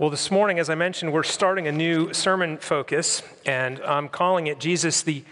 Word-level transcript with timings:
Well, 0.00 0.08
this 0.08 0.30
morning, 0.30 0.58
as 0.58 0.70
I 0.70 0.76
mentioned, 0.76 1.12
we're 1.12 1.22
starting 1.22 1.66
a 1.66 1.72
new 1.72 2.14
sermon 2.14 2.56
focus, 2.56 3.22
and 3.44 3.80
I'm 3.80 4.08
calling 4.08 4.46
it 4.46 4.58
Jesus, 4.58 5.02
the 5.02 5.24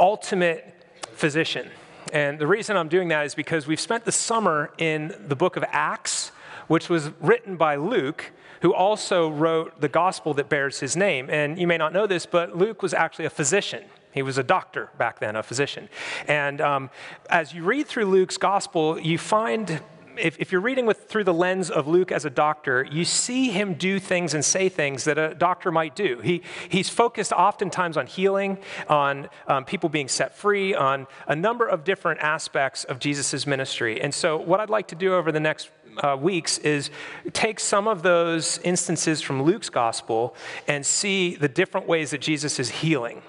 ultimate 0.00 0.74
physician. 1.12 1.70
And 2.12 2.36
the 2.36 2.48
reason 2.48 2.76
I'm 2.76 2.88
doing 2.88 3.06
that 3.10 3.24
is 3.24 3.36
because 3.36 3.68
we've 3.68 3.78
spent 3.78 4.04
the 4.04 4.10
summer 4.10 4.72
in 4.78 5.14
the 5.28 5.36
book 5.36 5.54
of 5.54 5.64
Acts, 5.68 6.32
which 6.66 6.88
was 6.88 7.10
written 7.20 7.54
by 7.54 7.76
Luke, 7.76 8.32
who 8.62 8.74
also 8.74 9.30
wrote 9.30 9.80
the 9.80 9.88
gospel 9.88 10.34
that 10.34 10.48
bears 10.48 10.80
his 10.80 10.96
name. 10.96 11.30
And 11.30 11.56
you 11.56 11.68
may 11.68 11.78
not 11.78 11.92
know 11.92 12.08
this, 12.08 12.26
but 12.26 12.56
Luke 12.56 12.82
was 12.82 12.92
actually 12.92 13.26
a 13.26 13.30
physician. 13.30 13.84
He 14.10 14.22
was 14.22 14.38
a 14.38 14.42
doctor 14.42 14.90
back 14.98 15.20
then, 15.20 15.36
a 15.36 15.42
physician. 15.44 15.88
And 16.26 16.60
um, 16.60 16.90
as 17.30 17.54
you 17.54 17.62
read 17.62 17.86
through 17.86 18.06
Luke's 18.06 18.38
gospel, 18.38 18.98
you 18.98 19.18
find 19.18 19.80
if, 20.18 20.38
if, 20.38 20.52
you're 20.52 20.60
reading 20.60 20.86
with, 20.86 21.08
through 21.08 21.24
the 21.24 21.34
lens 21.34 21.70
of 21.70 21.86
Luke 21.86 22.12
as 22.12 22.24
a 22.24 22.30
doctor, 22.30 22.86
you 22.90 23.04
see 23.04 23.50
him 23.50 23.74
do 23.74 23.98
things 23.98 24.34
and 24.34 24.44
say 24.44 24.68
things 24.68 25.04
that 25.04 25.18
a 25.18 25.34
doctor 25.34 25.70
might 25.70 25.94
do. 25.94 26.20
He, 26.20 26.42
he's 26.68 26.88
focused 26.88 27.32
oftentimes 27.32 27.96
on 27.96 28.06
healing, 28.06 28.58
on 28.88 29.28
um, 29.46 29.64
people 29.64 29.88
being 29.88 30.08
set 30.08 30.36
free, 30.36 30.74
on 30.74 31.06
a 31.26 31.36
number 31.36 31.66
of 31.66 31.84
different 31.84 32.20
aspects 32.20 32.84
of 32.84 32.98
Jesus' 32.98 33.46
ministry. 33.46 34.00
And 34.00 34.14
so, 34.14 34.36
what 34.36 34.60
I'd 34.60 34.70
like 34.70 34.88
to 34.88 34.94
do 34.94 35.14
over 35.14 35.32
the 35.32 35.40
next 35.40 35.70
uh, 36.02 36.16
weeks 36.20 36.58
is 36.58 36.90
take 37.32 37.60
some 37.60 37.88
of 37.88 38.02
those 38.02 38.58
instances 38.58 39.22
from 39.22 39.42
Luke's 39.42 39.70
gospel 39.70 40.34
and 40.68 40.84
see 40.84 41.36
the 41.36 41.48
different 41.48 41.86
ways 41.86 42.10
that 42.10 42.20
Jesus 42.20 42.58
is 42.58 42.68
healing. 42.68 43.22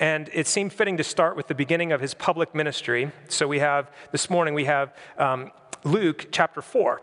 And 0.00 0.30
it 0.32 0.46
seemed 0.46 0.72
fitting 0.72 0.96
to 0.98 1.04
start 1.04 1.36
with 1.36 1.48
the 1.48 1.54
beginning 1.54 1.90
of 1.90 2.00
his 2.00 2.14
public 2.14 2.54
ministry. 2.54 3.10
So 3.28 3.48
we 3.48 3.58
have, 3.58 3.90
this 4.12 4.30
morning, 4.30 4.54
we 4.54 4.64
have 4.66 4.94
um, 5.18 5.50
Luke 5.84 6.28
chapter 6.30 6.62
4. 6.62 7.00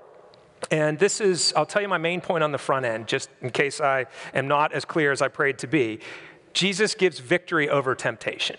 And 0.71 0.97
this 0.97 1.21
is, 1.21 1.53
I'll 1.55 1.65
tell 1.65 1.81
you 1.81 1.87
my 1.87 1.97
main 1.97 2.21
point 2.21 2.43
on 2.43 2.51
the 2.51 2.57
front 2.57 2.85
end, 2.85 3.07
just 3.07 3.29
in 3.41 3.51
case 3.51 3.79
I 3.79 4.07
am 4.33 4.47
not 4.47 4.73
as 4.73 4.85
clear 4.85 5.11
as 5.11 5.21
I 5.21 5.27
prayed 5.27 5.59
to 5.59 5.67
be. 5.67 5.99
Jesus 6.53 6.95
gives 6.95 7.19
victory 7.19 7.69
over 7.69 7.93
temptation. 7.95 8.57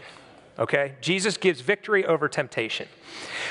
Okay? 0.59 0.95
Jesus 1.01 1.37
gives 1.37 1.61
victory 1.61 2.05
over 2.05 2.29
temptation. 2.29 2.89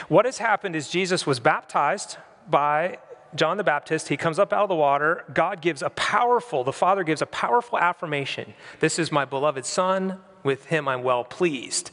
What 0.07 0.25
has 0.25 0.37
happened 0.37 0.75
is 0.75 0.89
Jesus 0.89 1.25
was 1.25 1.39
baptized 1.39 2.17
by 2.47 2.99
John 3.35 3.57
the 3.57 3.63
Baptist. 3.63 4.07
He 4.07 4.17
comes 4.17 4.39
up 4.39 4.53
out 4.53 4.63
of 4.63 4.69
the 4.69 4.75
water. 4.75 5.25
God 5.33 5.61
gives 5.61 5.81
a 5.81 5.89
powerful, 5.89 6.63
the 6.63 6.71
Father 6.71 7.03
gives 7.03 7.21
a 7.21 7.25
powerful 7.25 7.77
affirmation. 7.77 8.53
This 8.79 8.97
is 8.97 9.11
my 9.11 9.25
beloved 9.25 9.65
Son. 9.65 10.19
With 10.43 10.65
him 10.65 10.87
I'm 10.87 11.01
well 11.01 11.23
pleased. 11.23 11.89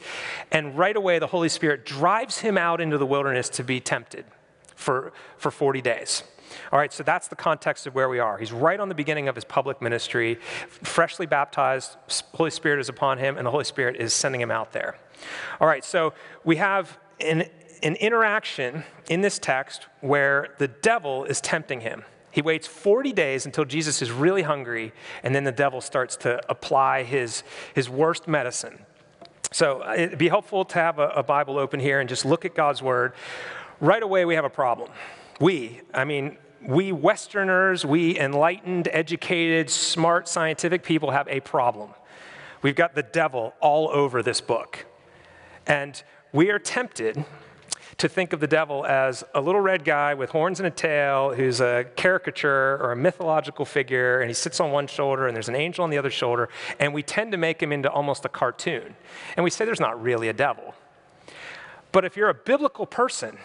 And 0.51 0.77
right 0.77 0.95
away, 0.95 1.17
the 1.17 1.25
Holy 1.25 1.49
Spirit 1.49 1.87
drives 1.87 2.37
him 2.37 2.55
out 2.55 2.79
into 2.79 2.99
the 2.99 3.05
wilderness 3.05 3.49
to 3.49 3.63
be 3.63 3.79
tempted 3.79 4.25
for, 4.83 5.13
for 5.37 5.49
40 5.49 5.81
days. 5.81 6.23
All 6.71 6.77
right, 6.77 6.93
so 6.93 7.03
that's 7.03 7.27
the 7.27 7.35
context 7.35 7.87
of 7.87 7.95
where 7.95 8.09
we 8.09 8.19
are. 8.19 8.37
He's 8.37 8.51
right 8.51 8.79
on 8.79 8.89
the 8.89 8.95
beginning 8.95 9.27
of 9.27 9.35
his 9.35 9.43
public 9.43 9.81
ministry, 9.81 10.35
freshly 10.67 11.25
baptized, 11.25 11.97
Holy 12.33 12.51
Spirit 12.51 12.79
is 12.79 12.89
upon 12.89 13.17
him, 13.17 13.37
and 13.37 13.47
the 13.47 13.51
Holy 13.51 13.63
Spirit 13.63 13.95
is 13.95 14.13
sending 14.13 14.41
him 14.41 14.51
out 14.51 14.71
there. 14.71 14.97
All 15.59 15.67
right, 15.67 15.83
so 15.83 16.13
we 16.43 16.57
have 16.57 16.99
an, 17.19 17.49
an 17.81 17.95
interaction 17.95 18.83
in 19.09 19.21
this 19.21 19.39
text 19.39 19.87
where 20.01 20.53
the 20.59 20.67
devil 20.67 21.23
is 21.23 21.41
tempting 21.41 21.81
him. 21.81 22.03
He 22.29 22.41
waits 22.41 22.67
40 22.67 23.13
days 23.13 23.45
until 23.45 23.63
Jesus 23.63 24.01
is 24.01 24.11
really 24.11 24.41
hungry, 24.41 24.91
and 25.23 25.33
then 25.33 25.43
the 25.43 25.51
devil 25.51 25.81
starts 25.81 26.15
to 26.17 26.41
apply 26.49 27.03
his, 27.03 27.43
his 27.73 27.89
worst 27.89 28.27
medicine. 28.27 28.85
So 29.51 29.83
uh, 29.83 29.93
it'd 29.95 30.17
be 30.17 30.29
helpful 30.29 30.65
to 30.65 30.75
have 30.79 30.97
a, 30.97 31.09
a 31.09 31.23
Bible 31.23 31.59
open 31.59 31.79
here 31.79 31.99
and 31.99 32.09
just 32.09 32.25
look 32.25 32.43
at 32.43 32.55
God's 32.55 32.81
word 32.81 33.13
right 33.83 34.01
away 34.01 34.23
we 34.25 34.33
have 34.33 34.45
a 34.45 34.49
problem. 34.49 34.89
We, 35.39 35.81
I 35.93 36.05
mean, 36.05 36.37
we 36.65 36.93
Westerners, 36.93 37.85
we 37.85 38.17
enlightened, 38.17 38.87
educated, 38.91 39.69
smart, 39.69 40.27
scientific 40.29 40.83
people 40.83 41.11
have 41.11 41.27
a 41.27 41.41
problem. 41.41 41.89
We've 42.61 42.75
got 42.75 42.95
the 42.95 43.03
devil 43.03 43.53
all 43.59 43.89
over 43.89 44.23
this 44.23 44.39
book. 44.39 44.85
And 45.67 46.01
we 46.31 46.49
are 46.49 46.59
tempted 46.59 47.25
to 47.97 48.07
think 48.07 48.31
of 48.31 48.39
the 48.39 48.47
devil 48.47 48.85
as 48.85 49.23
a 49.35 49.41
little 49.41 49.59
red 49.59 49.83
guy 49.83 50.13
with 50.13 50.29
horns 50.29 50.61
and 50.61 50.67
a 50.67 50.71
tail 50.71 51.33
who's 51.33 51.59
a 51.59 51.85
caricature 51.97 52.77
or 52.81 52.93
a 52.93 52.95
mythological 52.95 53.65
figure, 53.65 54.21
and 54.21 54.29
he 54.29 54.33
sits 54.33 54.61
on 54.61 54.71
one 54.71 54.87
shoulder 54.87 55.27
and 55.27 55.35
there's 55.35 55.49
an 55.49 55.55
angel 55.55 55.83
on 55.83 55.89
the 55.89 55.97
other 55.97 56.09
shoulder, 56.09 56.47
and 56.79 56.93
we 56.93 57.03
tend 57.03 57.33
to 57.33 57.37
make 57.37 57.61
him 57.61 57.73
into 57.73 57.91
almost 57.91 58.23
a 58.23 58.29
cartoon. 58.29 58.95
And 59.35 59.43
we 59.43 59.49
say 59.49 59.65
there's 59.65 59.81
not 59.81 60.01
really 60.01 60.29
a 60.29 60.33
devil. 60.33 60.73
But 61.91 62.05
if 62.05 62.17
you're 62.17 62.29
a 62.29 62.33
biblical 62.33 62.87
person, 62.87 63.37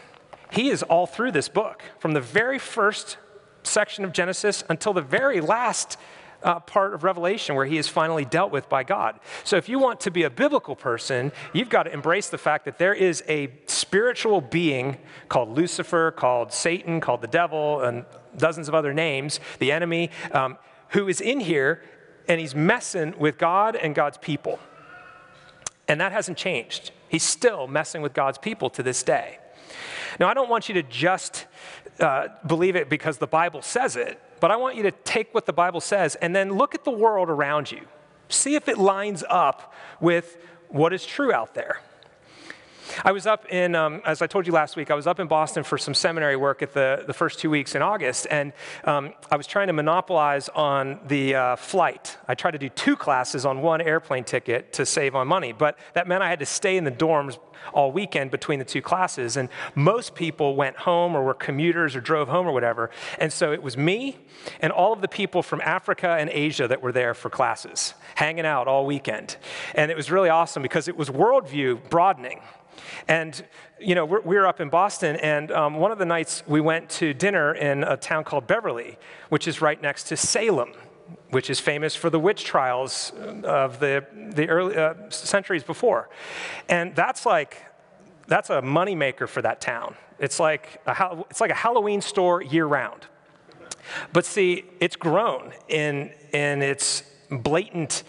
he 0.51 0.71
is 0.71 0.83
all 0.83 1.07
through 1.07 1.33
this 1.33 1.49
book, 1.49 1.83
from 1.99 2.13
the 2.13 2.21
very 2.21 2.59
first 2.59 3.17
section 3.63 4.05
of 4.05 4.13
Genesis 4.13 4.65
until 4.69 4.93
the 4.93 5.03
very 5.03 5.41
last 5.41 5.99
uh, 6.43 6.61
part 6.61 6.95
of 6.95 7.03
Revelation 7.03 7.57
where 7.57 7.67
he 7.67 7.79
is 7.79 7.89
finally 7.89 8.25
dealt 8.25 8.53
with 8.53 8.69
by 8.69 8.85
God. 8.85 9.19
So, 9.43 9.57
if 9.57 9.69
you 9.69 9.79
want 9.79 10.01
to 10.01 10.11
be 10.11 10.23
a 10.23 10.31
biblical 10.31 10.77
person, 10.77 11.33
you've 11.53 11.69
got 11.69 11.85
to 11.85 11.93
embrace 11.93 12.29
the 12.29 12.39
fact 12.39 12.65
that 12.67 12.79
there 12.79 12.95
is 12.95 13.25
a 13.29 13.51
spiritual 13.67 14.41
being 14.41 14.99
called 15.29 15.57
Lucifer, 15.57 16.13
called 16.13 16.53
Satan, 16.53 17.01
called 17.01 17.23
the 17.23 17.29
devil, 17.29 17.81
and 17.81 18.05
dozens 18.37 18.69
of 18.69 18.75
other 18.75 18.95
names, 18.95 19.41
the 19.59 19.73
enemy, 19.73 20.11
um, 20.33 20.59
who 20.91 21.09
is 21.09 21.21
in 21.21 21.41
here 21.41 21.83
and 22.29 22.41
he's 22.41 22.55
messing 22.55 23.15
with 23.19 23.39
God 23.39 23.75
and 23.75 23.95
God's 23.95 24.19
people. 24.19 24.59
And 25.89 26.01
that 26.01 26.13
hasn't 26.13 26.37
changed. 26.37 26.93
He's 27.09 27.23
still 27.23 27.67
messing 27.67 28.03
with 28.03 28.13
God's 28.13 28.37
people 28.37 28.69
to 28.71 28.83
this 28.83 29.03
day. 29.03 29.39
Now, 30.19 30.29
I 30.29 30.35
don't 30.35 30.49
want 30.49 30.69
you 30.69 30.75
to 30.75 30.83
just 30.83 31.47
uh, 32.01 32.29
believe 32.47 32.77
it 32.77 32.89
because 32.89 33.19
the 33.19 33.27
Bible 33.27 33.63
says 33.63 33.97
it, 33.97 34.21
but 34.41 34.51
I 34.51 34.57
want 34.57 34.77
you 34.77 34.83
to 34.85 34.91
take 34.91 35.35
what 35.35 35.47
the 35.47 35.53
Bible 35.53 35.81
says 35.81 36.15
and 36.17 36.35
then 36.35 36.53
look 36.55 36.75
at 36.75 36.85
the 36.85 36.91
world 36.91 37.29
around 37.29 37.71
you. 37.71 37.83
See 38.29 38.55
if 38.55 38.69
it 38.69 38.79
lines 38.79 39.25
up 39.29 39.73
with 40.01 40.39
what 40.69 40.93
is 40.93 41.07
true 41.07 41.33
out 41.33 41.55
there. 41.55 41.81
I 43.05 43.13
was 43.13 43.27
up 43.27 43.47
in, 43.51 43.75
um, 43.75 44.03
as 44.05 44.23
I 44.23 44.27
told 44.27 44.47
you 44.47 44.53
last 44.53 44.77
week, 44.77 44.91
I 44.91 44.95
was 44.95 45.07
up 45.07 45.21
in 45.21 45.27
Boston 45.27 45.65
for 45.65 45.79
some 45.79 45.95
seminary 45.95 46.37
work 46.37 46.63
at 46.63 46.73
the, 46.73 47.05
the 47.07 47.15
first 47.15 47.39
two 47.39 47.51
weeks 47.51 47.75
in 47.75 47.83
August, 47.83 48.27
and 48.31 48.53
um, 48.85 49.13
I 49.31 49.37
was 49.37 49.47
trying 49.47 49.67
to 49.69 49.73
monopolize 49.73 50.49
on 50.51 51.01
the 51.07 51.35
uh, 51.35 51.57
flight. 51.57 52.17
I 52.27 52.35
tried 52.35 52.53
to 52.53 52.59
do 52.59 52.69
two 52.69 52.97
classes 52.97 53.45
on 53.45 53.63
one 53.63 53.81
airplane 53.81 54.25
ticket 54.25 54.73
to 54.75 54.87
save 54.87 55.15
on 55.15 55.29
money, 55.29 55.53
but 55.53 55.79
that 55.95 56.07
meant 56.07 56.23
I 56.23 56.29
had 56.29 56.39
to 56.41 56.47
stay 56.47 56.77
in 56.77 56.85
the 56.85 56.91
dorms 56.93 57.39
all 57.73 57.93
weekend 57.93 58.31
between 58.31 58.59
the 58.59 58.65
two 58.65 58.83
classes, 58.83 59.37
and 59.37 59.49
most 59.75 60.15
people 60.15 60.57
went 60.57 60.77
home 60.77 61.15
or 61.15 61.25
were 61.25 61.35
commuters 61.35 61.97
or 61.97 62.01
drove 62.01 62.29
home 62.29 62.47
or 62.47 62.53
whatever. 62.53 62.91
And 63.19 63.33
so 63.33 63.53
it 63.53 63.63
was 63.63 63.77
me 63.77 64.17
and 64.61 64.73
all 64.73 64.93
of 64.93 65.01
the 65.01 65.09
people 65.09 65.43
from 65.43 65.61
Africa 65.63 66.17
and 66.19 66.31
Asia 66.31 66.69
that 66.69 66.83
were 66.83 66.93
there 66.93 67.15
for 67.15 67.31
classes, 67.31 67.95
hanging 68.15 68.47
out 68.47 68.69
all 68.69 68.87
weekend. 68.87 69.37
And 69.75 69.91
it 69.91 69.97
was 69.97 70.11
really 70.11 70.29
awesome 70.29 70.63
because 70.63 70.89
it 70.89 70.97
was 70.97 71.11
worldview 71.11 71.89
broadening. 71.91 72.41
And, 73.07 73.45
you 73.81 73.95
know, 73.95 74.05
we're, 74.05 74.21
we 74.21 74.37
were 74.37 74.47
up 74.47 74.61
in 74.61 74.69
Boston, 74.69 75.17
and 75.17 75.51
um, 75.53 75.75
one 75.77 75.93
of 75.93 75.99
the 75.99 76.07
nights 76.07 76.43
we 76.47 76.61
went 76.61 76.89
to 76.91 77.15
dinner 77.15 77.55
in 77.55 77.85
a 77.85 77.97
town 77.97 78.25
called 78.25 78.47
Beverly, 78.47 78.99
which 79.29 79.49
is 79.49 79.61
right 79.61 79.81
next 79.81 80.05
to 80.05 80.17
Salem, 80.17 80.73
which 81.31 81.51
is 81.51 81.61
famous 81.61 81.95
for 81.95 82.11
the 82.11 82.19
witch 82.19 82.45
trials 82.45 83.13
of 83.45 83.81
the, 83.81 84.05
the 84.35 84.49
early 84.49 84.77
uh, 84.77 84.95
centuries 85.11 85.65
before. 85.65 86.09
And 86.69 86.95
that's 86.95 87.25
like, 87.25 87.63
that's 88.27 88.51
a 88.51 88.61
moneymaker 88.61 89.29
for 89.29 89.43
that 89.43 89.61
town. 89.61 89.95
It's 90.19 90.39
like, 90.41 90.81
a, 90.87 91.25
it's 91.31 91.41
like 91.41 91.51
a 91.51 91.55
Halloween 91.55 92.01
store 92.01 92.43
year 92.43 92.67
round. 92.67 93.07
But 94.13 94.27
see, 94.27 94.65
it's 94.81 94.97
grown 94.97 95.53
in, 95.69 96.13
in 96.33 96.63
its 96.63 97.05
blatant 97.31 98.03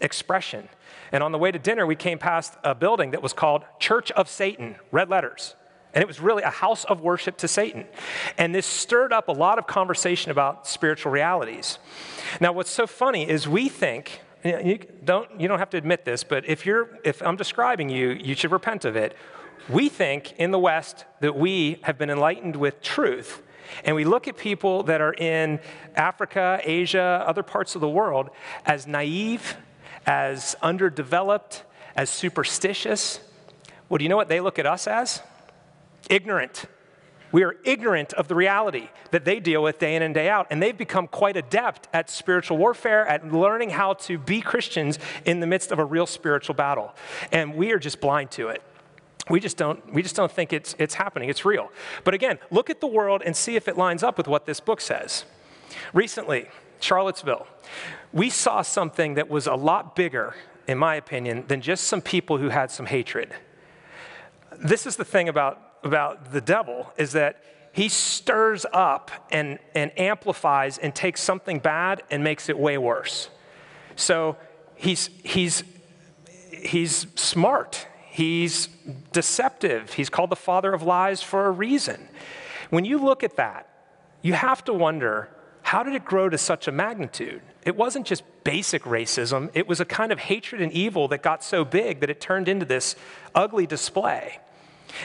expression. 0.00 0.68
And 1.12 1.22
on 1.22 1.32
the 1.32 1.38
way 1.38 1.52
to 1.52 1.58
dinner, 1.58 1.86
we 1.86 1.96
came 1.96 2.18
past 2.18 2.54
a 2.64 2.74
building 2.74 3.12
that 3.12 3.22
was 3.22 3.32
called 3.32 3.64
Church 3.78 4.10
of 4.12 4.28
Satan, 4.28 4.76
red 4.90 5.08
letters. 5.08 5.54
And 5.94 6.02
it 6.02 6.06
was 6.06 6.20
really 6.20 6.42
a 6.42 6.50
house 6.50 6.84
of 6.84 7.00
worship 7.00 7.38
to 7.38 7.48
Satan. 7.48 7.86
And 8.36 8.54
this 8.54 8.66
stirred 8.66 9.12
up 9.14 9.28
a 9.28 9.32
lot 9.32 9.58
of 9.58 9.66
conversation 9.66 10.30
about 10.30 10.66
spiritual 10.66 11.10
realities. 11.10 11.78
Now, 12.38 12.52
what's 12.52 12.70
so 12.70 12.86
funny 12.86 13.26
is 13.28 13.48
we 13.48 13.68
think, 13.68 14.20
you 14.44 14.78
don't, 15.04 15.40
you 15.40 15.48
don't 15.48 15.58
have 15.58 15.70
to 15.70 15.78
admit 15.78 16.04
this, 16.04 16.22
but 16.22 16.46
if, 16.46 16.66
you're, 16.66 16.98
if 17.02 17.22
I'm 17.22 17.36
describing 17.36 17.88
you, 17.88 18.10
you 18.10 18.34
should 18.34 18.52
repent 18.52 18.84
of 18.84 18.94
it. 18.94 19.16
We 19.70 19.88
think 19.88 20.34
in 20.38 20.50
the 20.50 20.58
West 20.58 21.06
that 21.20 21.36
we 21.36 21.78
have 21.82 21.96
been 21.96 22.10
enlightened 22.10 22.56
with 22.56 22.82
truth. 22.82 23.42
And 23.84 23.96
we 23.96 24.04
look 24.04 24.28
at 24.28 24.36
people 24.36 24.82
that 24.84 25.00
are 25.00 25.14
in 25.14 25.60
Africa, 25.96 26.60
Asia, 26.62 27.24
other 27.26 27.42
parts 27.42 27.74
of 27.74 27.80
the 27.80 27.88
world 27.88 28.30
as 28.64 28.86
naive 28.86 29.56
as 30.06 30.56
underdeveloped, 30.62 31.64
as 31.96 32.08
superstitious. 32.08 33.20
Well, 33.88 33.98
do 33.98 34.04
you 34.04 34.08
know 34.08 34.16
what 34.16 34.28
they 34.28 34.40
look 34.40 34.58
at 34.58 34.66
us 34.66 34.86
as? 34.86 35.22
Ignorant. 36.08 36.66
We 37.32 37.42
are 37.42 37.56
ignorant 37.64 38.12
of 38.14 38.28
the 38.28 38.34
reality 38.34 38.88
that 39.10 39.24
they 39.24 39.40
deal 39.40 39.62
with 39.62 39.78
day 39.78 39.96
in 39.96 40.02
and 40.02 40.14
day 40.14 40.28
out. 40.28 40.46
And 40.50 40.62
they've 40.62 40.76
become 40.76 41.08
quite 41.08 41.36
adept 41.36 41.88
at 41.92 42.08
spiritual 42.08 42.56
warfare, 42.56 43.06
at 43.06 43.30
learning 43.32 43.70
how 43.70 43.94
to 43.94 44.16
be 44.16 44.40
Christians 44.40 44.98
in 45.24 45.40
the 45.40 45.46
midst 45.46 45.72
of 45.72 45.78
a 45.78 45.84
real 45.84 46.06
spiritual 46.06 46.54
battle. 46.54 46.94
And 47.32 47.56
we 47.56 47.72
are 47.72 47.78
just 47.78 48.00
blind 48.00 48.30
to 48.32 48.48
it. 48.48 48.62
We 49.28 49.40
just 49.40 49.56
don't, 49.56 49.92
we 49.92 50.02
just 50.02 50.14
don't 50.14 50.30
think 50.30 50.52
it's, 50.52 50.76
it's 50.78 50.94
happening, 50.94 51.28
it's 51.28 51.44
real. 51.44 51.72
But 52.04 52.14
again, 52.14 52.38
look 52.50 52.70
at 52.70 52.80
the 52.80 52.86
world 52.86 53.22
and 53.26 53.36
see 53.36 53.56
if 53.56 53.66
it 53.66 53.76
lines 53.76 54.04
up 54.04 54.16
with 54.16 54.28
what 54.28 54.46
this 54.46 54.60
book 54.60 54.80
says. 54.80 55.24
Recently, 55.92 56.46
Charlottesville, 56.80 57.46
we 58.12 58.30
saw 58.30 58.62
something 58.62 59.14
that 59.14 59.28
was 59.28 59.46
a 59.46 59.54
lot 59.54 59.96
bigger, 59.96 60.34
in 60.66 60.78
my 60.78 60.94
opinion, 60.94 61.44
than 61.48 61.60
just 61.60 61.84
some 61.84 62.00
people 62.00 62.38
who 62.38 62.48
had 62.48 62.70
some 62.70 62.86
hatred. 62.86 63.34
This 64.58 64.86
is 64.86 64.96
the 64.96 65.04
thing 65.04 65.28
about, 65.28 65.60
about 65.82 66.32
the 66.32 66.40
devil, 66.40 66.92
is 66.96 67.12
that 67.12 67.42
he 67.72 67.90
stirs 67.90 68.64
up 68.72 69.10
and, 69.30 69.58
and 69.74 69.92
amplifies 69.98 70.78
and 70.78 70.94
takes 70.94 71.20
something 71.20 71.58
bad 71.58 72.02
and 72.10 72.24
makes 72.24 72.48
it 72.48 72.58
way 72.58 72.78
worse. 72.78 73.28
So 73.96 74.38
he's, 74.76 75.10
he's, 75.22 75.62
he's 76.50 77.06
smart, 77.16 77.86
he's 78.08 78.68
deceptive, 79.12 79.92
he's 79.92 80.08
called 80.08 80.30
the 80.30 80.36
father 80.36 80.72
of 80.72 80.82
lies 80.82 81.22
for 81.22 81.46
a 81.46 81.50
reason. 81.50 82.08
When 82.70 82.86
you 82.86 82.96
look 82.98 83.22
at 83.22 83.36
that, 83.36 83.68
you 84.22 84.32
have 84.32 84.64
to 84.64 84.72
wonder 84.72 85.28
how 85.66 85.82
did 85.82 85.94
it 85.96 86.04
grow 86.04 86.28
to 86.28 86.38
such 86.38 86.68
a 86.68 86.72
magnitude? 86.72 87.42
It 87.64 87.74
wasn't 87.74 88.06
just 88.06 88.22
basic 88.44 88.84
racism, 88.84 89.50
it 89.52 89.66
was 89.66 89.80
a 89.80 89.84
kind 89.84 90.12
of 90.12 90.20
hatred 90.20 90.62
and 90.62 90.70
evil 90.70 91.08
that 91.08 91.24
got 91.24 91.42
so 91.42 91.64
big 91.64 91.98
that 92.00 92.08
it 92.08 92.20
turned 92.20 92.46
into 92.46 92.64
this 92.64 92.94
ugly 93.34 93.66
display. 93.66 94.38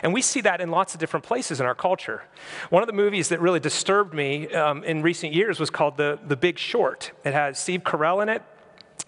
And 0.04 0.14
we 0.14 0.22
see 0.22 0.40
that 0.42 0.62
in 0.62 0.70
lots 0.70 0.94
of 0.94 1.00
different 1.00 1.26
places 1.26 1.60
in 1.60 1.66
our 1.66 1.74
culture. 1.74 2.22
One 2.70 2.84
of 2.84 2.88
the 2.88 2.94
movies 2.94 3.30
that 3.30 3.42
really 3.42 3.60
disturbed 3.60 4.14
me 4.14 4.50
um, 4.50 4.84
in 4.84 5.02
recent 5.02 5.34
years 5.34 5.60
was 5.60 5.72
called 5.72 5.98
the, 5.98 6.20
the 6.28 6.38
Big 6.38 6.60
Short. 6.60 7.12
It 7.26 7.34
has 7.34 7.58
Steve 7.58 7.82
Carell 7.82 8.22
in 8.22 8.30
it. 8.30 8.44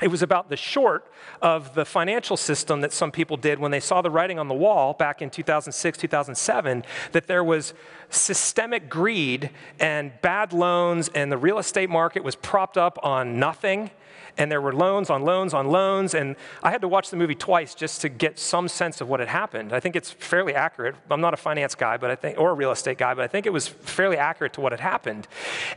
It 0.02 0.08
was 0.08 0.22
about 0.22 0.50
the 0.50 0.58
short 0.58 1.12
of 1.42 1.76
the 1.76 1.86
financial 1.86 2.36
system 2.36 2.82
that 2.82 2.92
some 2.92 3.12
people 3.12 3.38
did 3.38 3.60
when 3.60 3.72
they 3.72 3.80
saw 3.80 4.02
the 4.02 4.10
writing 4.10 4.40
on 4.40 4.48
the 4.48 4.56
wall 4.56 4.94
back 4.94 5.22
in 5.22 5.30
2006, 5.30 5.98
2007, 5.98 6.84
that 7.12 7.28
there 7.28 7.44
was 7.44 7.74
systemic 8.10 8.90
greed 8.90 9.52
and 9.80 10.12
bad 10.22 10.52
loans, 10.52 11.10
and 11.10 11.32
the 11.32 11.38
real 11.38 11.60
estate 11.60 11.90
market 11.90 12.24
was 12.24 12.36
propped 12.36 12.78
up 12.78 12.98
on 13.04 13.40
nothing 13.40 13.92
and 14.38 14.52
there 14.52 14.62
were 14.62 14.74
loans 14.74 15.10
on 15.10 15.24
loans 15.24 15.54
on 15.54 15.68
loans. 15.68 16.14
And 16.14 16.36
I 16.62 16.72
had 16.72 16.82
to 16.82 16.88
watch 16.88 17.10
the 17.10 17.18
movie 17.18 17.36
twice 17.36 17.76
just 17.76 18.02
to 18.02 18.10
get 18.10 18.40
some 18.40 18.68
sense 18.68 19.02
of 19.02 19.08
what 19.08 19.20
had 19.20 19.30
happened. 19.30 19.74
I 19.74 19.80
think 19.80 19.96
it's 19.96 20.12
fairly 20.12 20.56
accurate. 20.56 20.96
I'm 21.10 21.22
not 21.22 21.34
a 21.34 21.38
finance 21.38 21.76
guy, 21.76 21.98
but 21.98 22.10
I 22.10 22.16
think, 22.16 22.40
or 22.40 22.52
a 22.52 22.54
real 22.54 22.72
estate 22.72 22.98
guy, 22.98 23.14
but 23.14 23.24
I 23.24 23.28
think 23.28 23.46
it 23.46 23.54
was 23.54 23.68
fairly 23.68 24.18
accurate 24.18 24.54
to 24.54 24.62
what 24.62 24.72
had 24.72 24.82
happened. 24.82 25.28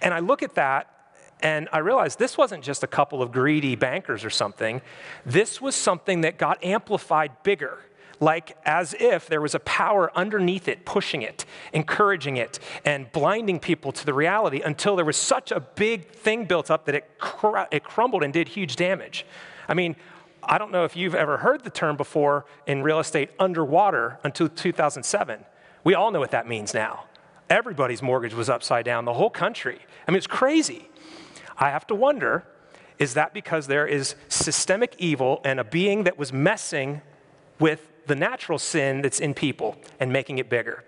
And 0.00 0.14
I 0.14 0.20
look 0.20 0.42
at 0.42 0.54
that 0.54 0.95
and 1.40 1.68
I 1.72 1.78
realized 1.78 2.18
this 2.18 2.38
wasn't 2.38 2.64
just 2.64 2.82
a 2.82 2.86
couple 2.86 3.22
of 3.22 3.30
greedy 3.30 3.76
bankers 3.76 4.24
or 4.24 4.30
something. 4.30 4.80
This 5.24 5.60
was 5.60 5.74
something 5.74 6.22
that 6.22 6.38
got 6.38 6.62
amplified 6.64 7.42
bigger 7.42 7.78
like 8.20 8.56
as 8.64 8.94
if 8.98 9.26
there 9.26 9.40
was 9.40 9.54
a 9.54 9.60
power 9.60 10.10
underneath 10.16 10.68
it, 10.68 10.84
pushing 10.84 11.22
it, 11.22 11.44
encouraging 11.72 12.36
it, 12.36 12.58
and 12.84 13.10
blinding 13.12 13.60
people 13.60 13.92
to 13.92 14.06
the 14.06 14.14
reality 14.14 14.60
until 14.62 14.96
there 14.96 15.04
was 15.04 15.16
such 15.16 15.52
a 15.52 15.60
big 15.60 16.08
thing 16.10 16.44
built 16.44 16.70
up 16.70 16.86
that 16.86 16.94
it, 16.94 17.18
cr- 17.18 17.66
it 17.70 17.84
crumbled 17.84 18.22
and 18.22 18.32
did 18.32 18.48
huge 18.48 18.76
damage. 18.76 19.26
I 19.68 19.74
mean, 19.74 19.96
I 20.42 20.58
don't 20.58 20.70
know 20.70 20.84
if 20.84 20.96
you've 20.96 21.14
ever 21.14 21.38
heard 21.38 21.64
the 21.64 21.70
term 21.70 21.96
before 21.96 22.46
in 22.66 22.82
real 22.82 23.00
estate 23.00 23.30
underwater 23.38 24.18
until 24.22 24.48
2007. 24.48 25.44
We 25.84 25.94
all 25.94 26.10
know 26.10 26.20
what 26.20 26.30
that 26.30 26.48
means 26.48 26.72
now. 26.72 27.04
Everybody's 27.48 28.02
mortgage 28.02 28.34
was 28.34 28.48
upside 28.48 28.84
down, 28.84 29.04
the 29.04 29.14
whole 29.14 29.31
country. 29.31 29.78
I 30.06 30.10
mean, 30.10 30.19
it's 30.19 30.26
crazy. 30.26 30.88
I 31.58 31.70
have 31.70 31.87
to 31.88 31.94
wonder 31.94 32.44
is 32.98 33.14
that 33.14 33.34
because 33.34 33.66
there 33.66 33.87
is 33.87 34.14
systemic 34.28 34.94
evil 34.98 35.40
and 35.44 35.60
a 35.60 35.64
being 35.64 36.04
that 36.04 36.19
was 36.19 36.32
messing 36.32 37.02
with 37.58 37.93
the 38.06 38.14
natural 38.14 38.58
sin 38.58 39.02
that's 39.02 39.20
in 39.20 39.34
people 39.34 39.76
and 40.00 40.12
making 40.12 40.38
it 40.38 40.48
bigger. 40.48 40.84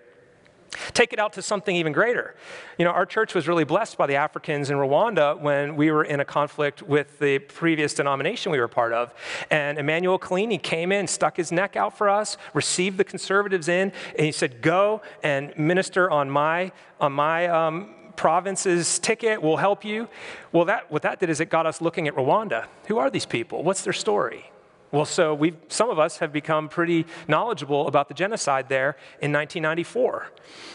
Take 0.93 1.13
it 1.13 1.19
out 1.19 1.33
to 1.33 1.41
something 1.41 1.75
even 1.75 1.93
greater. 1.93 2.35
You 2.77 2.85
know, 2.85 2.91
our 2.91 3.05
church 3.05 3.33
was 3.33 3.47
really 3.47 3.63
blessed 3.63 3.97
by 3.97 4.07
the 4.07 4.15
Africans 4.15 4.69
in 4.69 4.77
Rwanda 4.77 5.39
when 5.39 5.75
we 5.75 5.91
were 5.91 6.03
in 6.03 6.19
a 6.19 6.25
conflict 6.25 6.81
with 6.81 7.19
the 7.19 7.39
previous 7.39 7.93
denomination 7.93 8.51
we 8.51 8.59
were 8.59 8.67
part 8.67 8.93
of. 8.93 9.13
And 9.49 9.77
Emmanuel 9.77 10.19
Kolini 10.19 10.57
came 10.57 10.91
in, 10.91 11.07
stuck 11.07 11.37
his 11.37 11.51
neck 11.51 11.75
out 11.75 11.97
for 11.97 12.09
us, 12.09 12.37
received 12.53 12.97
the 12.97 13.03
conservatives 13.03 13.67
in, 13.67 13.91
and 14.15 14.25
he 14.25 14.31
said, 14.31 14.61
Go 14.61 15.01
and 15.23 15.57
minister 15.57 16.09
on 16.09 16.29
my, 16.29 16.71
on 16.99 17.13
my 17.13 17.47
um, 17.47 17.95
province's 18.15 18.99
ticket, 18.99 19.41
we'll 19.41 19.55
help 19.55 19.85
you. 19.85 20.09
Well, 20.51 20.65
that, 20.65 20.91
what 20.91 21.03
that 21.03 21.21
did 21.21 21.29
is 21.29 21.39
it 21.39 21.49
got 21.49 21.65
us 21.65 21.79
looking 21.79 22.05
at 22.07 22.15
Rwanda. 22.15 22.67
Who 22.87 22.97
are 22.97 23.09
these 23.09 23.25
people? 23.25 23.63
What's 23.63 23.83
their 23.83 23.93
story? 23.93 24.51
Well, 24.91 25.05
so 25.05 25.33
we 25.35 25.53
some 25.67 25.89
of 25.89 25.99
us 25.99 26.17
have 26.17 26.33
become 26.33 26.67
pretty 26.67 27.05
knowledgeable 27.27 27.87
about 27.87 28.07
the 28.07 28.13
genocide 28.13 28.69
there 28.69 28.97
in 29.21 29.31
1994. 29.31 30.31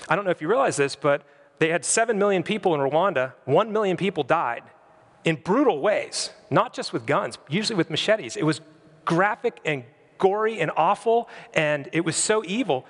I 0.09 0.15
don't 0.17 0.25
know 0.25 0.31
if 0.31 0.41
you 0.41 0.49
realize 0.49 0.77
this, 0.77 0.95
but 0.95 1.23
they 1.59 1.71
had 1.71 1.85
7 1.85 2.19
million 2.19 2.43
people 2.43 2.75
in 2.75 2.81
Rwanda. 2.81 3.33
1 3.45 3.73
million 3.73 3.97
people 3.97 4.23
died 4.23 4.63
in 5.25 5.37
brutal 5.37 5.81
ways, 5.81 6.31
not 6.51 6.73
just 6.73 6.93
with 6.93 7.07
guns, 7.07 7.39
usually 7.49 7.77
with 7.77 7.91
machetes. 7.91 8.37
It 8.37 8.45
was 8.45 8.61
graphic 9.05 9.59
and 9.65 9.85
gory 10.19 10.61
and 10.61 10.71
awful, 10.77 11.29
and 11.53 11.89
it 11.93 12.05
was 12.05 12.17
so 12.17 12.45
evil. 12.47 12.87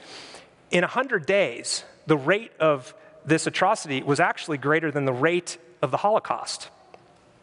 In 0.71 0.83
100 0.83 1.25
days, 1.27 1.85
the 2.07 2.17
rate 2.17 2.53
of 2.61 2.95
this 3.25 3.47
atrocity 3.47 4.03
was 4.03 4.21
actually 4.21 4.59
greater 4.59 4.91
than 4.91 5.05
the 5.05 5.13
rate 5.13 5.57
of 5.81 5.91
the 5.91 5.99
Holocaust. 5.99 6.69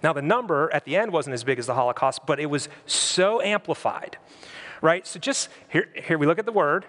Now, 0.03 0.13
the 0.13 0.21
number 0.21 0.69
at 0.73 0.85
the 0.85 0.95
end 0.95 1.11
wasn't 1.11 1.33
as 1.33 1.43
big 1.43 1.59
as 1.59 1.67
the 1.67 1.75
Holocaust, 1.75 2.25
but 2.25 2.39
it 2.39 2.47
was 2.47 2.69
so 2.85 3.41
amplified, 3.41 4.17
right? 4.81 5.05
So, 5.05 5.19
just 5.19 5.49
here, 5.69 5.87
here 5.95 6.17
we 6.17 6.25
look 6.25 6.39
at 6.39 6.45
the 6.45 6.51
word, 6.51 6.85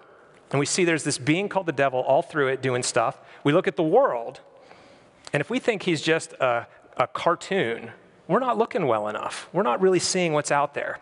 and 0.51 0.59
we 0.59 0.67
see 0.67 0.85
there's 0.85 1.05
this 1.05 1.19
being 1.19 1.49
called 1.49 1.67
the 1.67 1.73
devil 1.73 2.01
all 2.01 2.23
through 2.23 2.49
it 2.49 2.63
doing 2.63 2.83
stuff. 2.83 3.19
We 3.45 3.53
look 3.53 3.69
at 3.69 3.77
the 3.77 3.83
world, 3.83 4.41
and 5.33 5.41
if 5.41 5.51
we 5.51 5.59
think 5.59 5.83
he's 5.83 6.01
just 6.01 6.33
a, 6.35 6.67
a 6.97 7.07
cartoon, 7.07 7.91
we're 8.29 8.41
not 8.41 8.57
looking 8.57 8.87
well 8.87 9.09
enough. 9.09 9.49
We're 9.53 9.63
not 9.63 9.81
really 9.81 9.99
seeing 9.99 10.33
what's 10.33 10.51
out 10.51 10.75
there. 10.75 10.99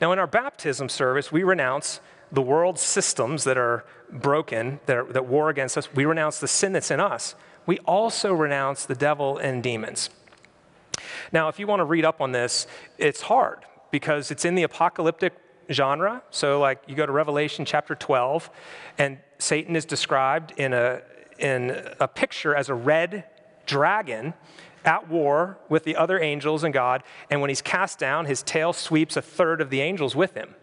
Now, 0.00 0.12
in 0.12 0.18
our 0.18 0.26
baptism 0.26 0.88
service, 0.88 1.30
we 1.30 1.42
renounce 1.42 2.00
the 2.32 2.42
world's 2.42 2.82
systems 2.82 3.44
that 3.44 3.56
are 3.56 3.84
broken, 4.10 4.80
that, 4.86 4.96
are, 4.96 5.04
that 5.04 5.26
war 5.26 5.50
against 5.50 5.78
us. 5.78 5.92
We 5.94 6.04
renounce 6.04 6.40
the 6.40 6.48
sin 6.48 6.72
that's 6.72 6.90
in 6.90 7.00
us. 7.00 7.34
We 7.66 7.78
also 7.80 8.34
renounce 8.34 8.84
the 8.84 8.94
devil 8.94 9.38
and 9.38 9.62
demons. 9.62 10.10
Now, 11.32 11.48
if 11.48 11.58
you 11.58 11.66
want 11.66 11.80
to 11.80 11.84
read 11.84 12.04
up 12.04 12.20
on 12.20 12.32
this, 12.32 12.66
it's 12.98 13.22
hard 13.22 13.60
because 13.90 14.30
it's 14.30 14.44
in 14.44 14.54
the 14.54 14.62
apocalyptic 14.62 15.34
genre. 15.70 16.22
So, 16.30 16.60
like, 16.60 16.82
you 16.86 16.94
go 16.94 17.06
to 17.06 17.12
Revelation 17.12 17.64
chapter 17.64 17.94
12, 17.94 18.50
and 18.98 19.18
Satan 19.38 19.76
is 19.76 19.84
described 19.84 20.52
in 20.56 20.72
a, 20.72 21.02
in 21.38 21.70
a 22.00 22.08
picture 22.08 22.54
as 22.54 22.68
a 22.68 22.74
red 22.74 23.24
dragon 23.66 24.34
at 24.84 25.08
war 25.08 25.58
with 25.68 25.84
the 25.84 25.96
other 25.96 26.20
angels 26.20 26.62
and 26.62 26.74
God. 26.74 27.02
And 27.30 27.40
when 27.40 27.48
he's 27.48 27.62
cast 27.62 27.98
down, 27.98 28.26
his 28.26 28.42
tail 28.42 28.72
sweeps 28.72 29.16
a 29.16 29.22
third 29.22 29.60
of 29.60 29.70
the 29.70 29.80
angels 29.80 30.14
with 30.14 30.34
him. 30.34 30.54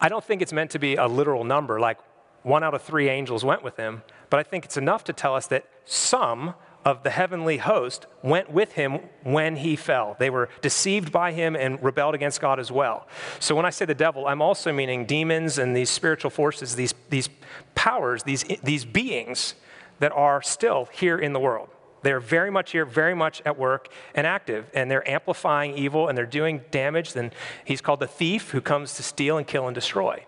I 0.00 0.08
don't 0.08 0.24
think 0.24 0.42
it's 0.42 0.52
meant 0.52 0.70
to 0.72 0.78
be 0.78 0.96
a 0.96 1.06
literal 1.06 1.44
number, 1.44 1.78
like 1.78 1.98
one 2.42 2.64
out 2.64 2.74
of 2.74 2.82
three 2.82 3.08
angels 3.08 3.44
went 3.44 3.62
with 3.62 3.76
him, 3.76 4.02
but 4.30 4.40
I 4.40 4.42
think 4.42 4.64
it's 4.64 4.76
enough 4.76 5.04
to 5.04 5.12
tell 5.12 5.34
us 5.34 5.46
that 5.48 5.66
some 5.84 6.54
of 6.84 7.02
the 7.02 7.10
heavenly 7.10 7.58
host 7.58 8.06
went 8.22 8.50
with 8.50 8.72
him 8.72 9.00
when 9.22 9.56
he 9.56 9.76
fell. 9.76 10.16
They 10.18 10.30
were 10.30 10.48
deceived 10.62 11.12
by 11.12 11.32
him 11.32 11.54
and 11.54 11.82
rebelled 11.82 12.14
against 12.14 12.40
God 12.40 12.58
as 12.58 12.72
well. 12.72 13.06
So 13.38 13.54
when 13.54 13.66
I 13.66 13.70
say 13.70 13.84
the 13.84 13.94
devil, 13.94 14.26
I'm 14.26 14.40
also 14.40 14.72
meaning 14.72 15.04
demons 15.04 15.58
and 15.58 15.76
these 15.76 15.90
spiritual 15.90 16.30
forces, 16.30 16.76
these, 16.76 16.94
these 17.10 17.28
powers, 17.74 18.22
these, 18.22 18.44
these 18.62 18.84
beings 18.84 19.54
that 19.98 20.12
are 20.12 20.40
still 20.40 20.88
here 20.92 21.18
in 21.18 21.32
the 21.32 21.40
world. 21.40 21.68
They're 22.02 22.20
very 22.20 22.50
much 22.50 22.72
here, 22.72 22.86
very 22.86 23.14
much 23.14 23.42
at 23.44 23.58
work 23.58 23.88
and 24.14 24.26
active, 24.26 24.70
and 24.72 24.90
they're 24.90 25.08
amplifying 25.08 25.76
evil 25.76 26.08
and 26.08 26.16
they're 26.16 26.24
doing 26.24 26.62
damage. 26.70 27.12
Then 27.12 27.30
he's 27.64 27.82
called 27.82 28.00
the 28.00 28.06
thief 28.06 28.50
who 28.50 28.62
comes 28.62 28.94
to 28.94 29.02
steal 29.02 29.36
and 29.36 29.46
kill 29.46 29.66
and 29.66 29.74
destroy. 29.74 30.24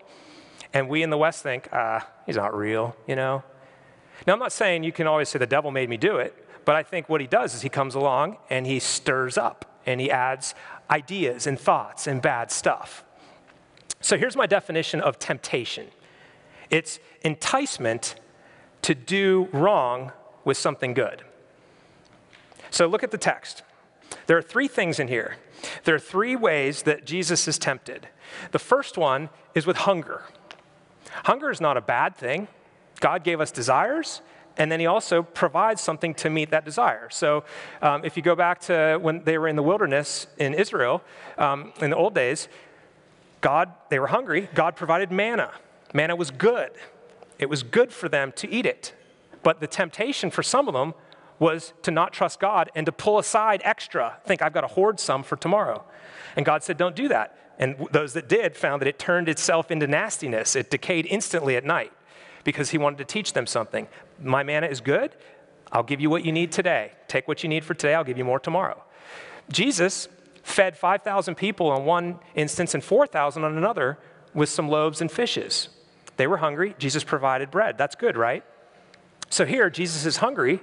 And 0.71 0.87
we 0.87 1.01
in 1.01 1.09
the 1.09 1.17
West 1.17 1.41
think, 1.41 1.67
ah, 1.71 2.07
he's 2.27 2.35
not 2.35 2.55
real, 2.55 2.95
you 3.07 3.15
know? 3.15 3.43
Now, 4.25 4.33
I'm 4.33 4.39
not 4.39 4.51
saying 4.51 4.83
you 4.83 4.91
can 4.91 5.07
always 5.07 5.29
say 5.29 5.39
the 5.39 5.47
devil 5.47 5.71
made 5.71 5.89
me 5.89 5.97
do 5.97 6.17
it. 6.17 6.42
But 6.65 6.75
I 6.75 6.83
think 6.83 7.09
what 7.09 7.21
he 7.21 7.27
does 7.27 7.53
is 7.53 7.61
he 7.61 7.69
comes 7.69 7.95
along 7.95 8.37
and 8.49 8.65
he 8.65 8.79
stirs 8.79 9.37
up 9.37 9.79
and 9.85 9.99
he 9.99 10.09
adds 10.09 10.55
ideas 10.89 11.47
and 11.47 11.59
thoughts 11.59 12.07
and 12.07 12.21
bad 12.21 12.51
stuff. 12.51 13.03
So 14.01 14.17
here's 14.17 14.35
my 14.35 14.45
definition 14.45 15.01
of 15.01 15.19
temptation 15.19 15.87
it's 16.69 16.99
enticement 17.21 18.15
to 18.81 18.95
do 18.95 19.47
wrong 19.51 20.11
with 20.43 20.57
something 20.57 20.93
good. 20.93 21.23
So 22.69 22.87
look 22.87 23.03
at 23.03 23.11
the 23.11 23.17
text. 23.17 23.63
There 24.27 24.37
are 24.37 24.41
three 24.41 24.67
things 24.67 24.99
in 24.99 25.07
here. 25.07 25.37
There 25.83 25.95
are 25.95 25.99
three 25.99 26.35
ways 26.35 26.83
that 26.83 27.05
Jesus 27.05 27.47
is 27.47 27.57
tempted. 27.57 28.07
The 28.51 28.59
first 28.59 28.97
one 28.97 29.29
is 29.55 29.65
with 29.65 29.77
hunger. 29.77 30.23
Hunger 31.25 31.51
is 31.51 31.61
not 31.61 31.77
a 31.77 31.81
bad 31.81 32.15
thing. 32.15 32.47
God 32.99 33.23
gave 33.23 33.39
us 33.39 33.51
desires, 33.51 34.21
and 34.57 34.71
then 34.71 34.79
he 34.79 34.85
also 34.85 35.23
provides 35.23 35.81
something 35.81 36.13
to 36.15 36.29
meet 36.29 36.51
that 36.51 36.65
desire. 36.65 37.09
So, 37.09 37.43
um, 37.81 38.05
if 38.05 38.15
you 38.15 38.23
go 38.23 38.35
back 38.35 38.59
to 38.61 38.99
when 39.01 39.23
they 39.23 39.37
were 39.37 39.47
in 39.47 39.55
the 39.55 39.63
wilderness 39.63 40.27
in 40.37 40.53
Israel 40.53 41.01
um, 41.37 41.73
in 41.81 41.89
the 41.89 41.95
old 41.95 42.13
days, 42.13 42.47
God, 43.41 43.73
they 43.89 43.99
were 43.99 44.07
hungry. 44.07 44.49
God 44.53 44.75
provided 44.75 45.11
manna. 45.11 45.51
Manna 45.93 46.15
was 46.15 46.31
good, 46.31 46.71
it 47.39 47.49
was 47.49 47.63
good 47.63 47.91
for 47.91 48.09
them 48.09 48.31
to 48.37 48.49
eat 48.49 48.65
it. 48.65 48.93
But 49.43 49.59
the 49.59 49.67
temptation 49.67 50.31
for 50.31 50.41
some 50.41 50.67
of 50.67 50.73
them 50.73 50.93
was 51.37 51.73
to 51.81 51.91
not 51.91 52.13
trust 52.13 52.39
God 52.39 52.71
and 52.73 52.85
to 52.85 52.91
pull 52.91 53.19
aside 53.19 53.61
extra, 53.65 54.17
think 54.25 54.41
I've 54.41 54.53
got 54.53 54.61
to 54.61 54.67
hoard 54.67 54.99
some 54.99 55.23
for 55.23 55.35
tomorrow. 55.35 55.83
And 56.37 56.45
God 56.45 56.63
said, 56.63 56.77
don't 56.77 56.95
do 56.95 57.09
that. 57.09 57.37
And 57.59 57.75
those 57.91 58.13
that 58.13 58.29
did 58.29 58.55
found 58.55 58.81
that 58.81 58.87
it 58.87 58.97
turned 58.97 59.27
itself 59.27 59.69
into 59.69 59.85
nastiness. 59.85 60.55
It 60.55 60.71
decayed 60.71 61.05
instantly 61.07 61.55
at 61.55 61.65
night 61.65 61.91
because 62.43 62.71
he 62.71 62.77
wanted 62.77 62.97
to 62.97 63.05
teach 63.05 63.33
them 63.33 63.47
something. 63.47 63.87
My 64.21 64.43
manna 64.43 64.67
is 64.67 64.81
good. 64.81 65.15
I'll 65.71 65.83
give 65.83 65.99
you 65.99 66.09
what 66.09 66.25
you 66.25 66.31
need 66.31 66.51
today. 66.51 66.91
Take 67.07 67.27
what 67.27 67.43
you 67.43 67.49
need 67.49 67.63
for 67.63 67.73
today. 67.73 67.95
I'll 67.95 68.03
give 68.03 68.17
you 68.17 68.25
more 68.25 68.39
tomorrow. 68.39 68.83
Jesus 69.51 70.07
fed 70.43 70.77
5,000 70.77 71.35
people 71.35 71.69
on 71.69 71.85
one 71.85 72.19
instance 72.35 72.73
and 72.73 72.83
4,000 72.83 73.43
on 73.43 73.57
another 73.57 73.97
with 74.33 74.49
some 74.49 74.69
loaves 74.69 75.01
and 75.01 75.11
fishes. 75.11 75.69
They 76.17 76.27
were 76.27 76.37
hungry. 76.37 76.75
Jesus 76.77 77.03
provided 77.03 77.49
bread. 77.49 77.77
That's 77.77 77.95
good, 77.95 78.17
right? 78.17 78.43
So 79.29 79.45
here, 79.45 79.69
Jesus 79.69 80.05
is 80.05 80.17
hungry, 80.17 80.59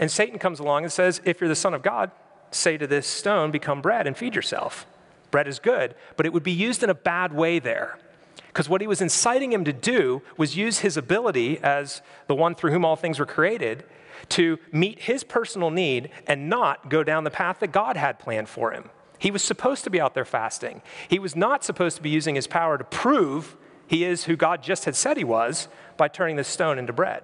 and 0.00 0.10
Satan 0.10 0.38
comes 0.38 0.58
along 0.58 0.82
and 0.82 0.92
says, 0.92 1.20
If 1.24 1.40
you're 1.40 1.48
the 1.48 1.54
Son 1.54 1.74
of 1.74 1.82
God, 1.82 2.10
say 2.50 2.76
to 2.76 2.86
this 2.86 3.06
stone, 3.06 3.50
become 3.50 3.80
bread 3.80 4.06
and 4.06 4.16
feed 4.16 4.34
yourself. 4.34 4.86
Bread 5.30 5.46
is 5.46 5.58
good, 5.58 5.94
but 6.16 6.26
it 6.26 6.32
would 6.32 6.42
be 6.42 6.52
used 6.52 6.82
in 6.82 6.90
a 6.90 6.94
bad 6.94 7.32
way 7.32 7.58
there. 7.58 7.98
Because 8.48 8.68
what 8.68 8.80
he 8.80 8.86
was 8.86 9.00
inciting 9.00 9.52
him 9.52 9.64
to 9.64 9.72
do 9.72 10.22
was 10.36 10.56
use 10.56 10.78
his 10.78 10.96
ability 10.96 11.58
as 11.58 12.02
the 12.28 12.34
one 12.34 12.54
through 12.54 12.70
whom 12.70 12.84
all 12.84 12.96
things 12.96 13.18
were 13.18 13.26
created 13.26 13.84
to 14.30 14.58
meet 14.72 15.02
his 15.02 15.24
personal 15.24 15.70
need 15.70 16.10
and 16.26 16.48
not 16.48 16.88
go 16.88 17.02
down 17.02 17.24
the 17.24 17.30
path 17.30 17.60
that 17.60 17.72
God 17.72 17.96
had 17.96 18.18
planned 18.18 18.48
for 18.48 18.72
him. 18.72 18.90
He 19.18 19.30
was 19.30 19.42
supposed 19.42 19.84
to 19.84 19.90
be 19.90 20.00
out 20.00 20.14
there 20.14 20.24
fasting. 20.24 20.82
He 21.08 21.18
was 21.18 21.36
not 21.36 21.64
supposed 21.64 21.96
to 21.96 22.02
be 22.02 22.10
using 22.10 22.34
his 22.34 22.46
power 22.46 22.78
to 22.78 22.84
prove 22.84 23.56
he 23.86 24.04
is 24.04 24.24
who 24.24 24.36
God 24.36 24.62
just 24.62 24.84
had 24.84 24.96
said 24.96 25.16
he 25.16 25.24
was 25.24 25.68
by 25.96 26.08
turning 26.08 26.36
the 26.36 26.44
stone 26.44 26.78
into 26.78 26.92
bread. 26.92 27.22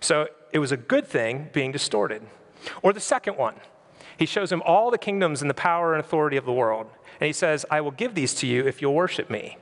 So 0.00 0.28
it 0.52 0.58
was 0.58 0.72
a 0.72 0.76
good 0.76 1.06
thing 1.06 1.50
being 1.52 1.72
distorted. 1.72 2.22
Or 2.82 2.92
the 2.92 3.00
second 3.00 3.36
one, 3.36 3.54
he 4.16 4.26
shows 4.26 4.52
him 4.52 4.62
all 4.64 4.90
the 4.90 4.98
kingdoms 4.98 5.42
and 5.42 5.50
the 5.50 5.54
power 5.54 5.94
and 5.94 6.00
authority 6.00 6.36
of 6.36 6.44
the 6.44 6.52
world. 6.52 6.88
And 7.20 7.26
he 7.26 7.32
says, 7.32 7.66
I 7.70 7.80
will 7.80 7.90
give 7.90 8.14
these 8.14 8.34
to 8.34 8.46
you 8.46 8.66
if 8.66 8.80
you'll 8.80 8.94
worship 8.94 9.30
me. 9.30 9.58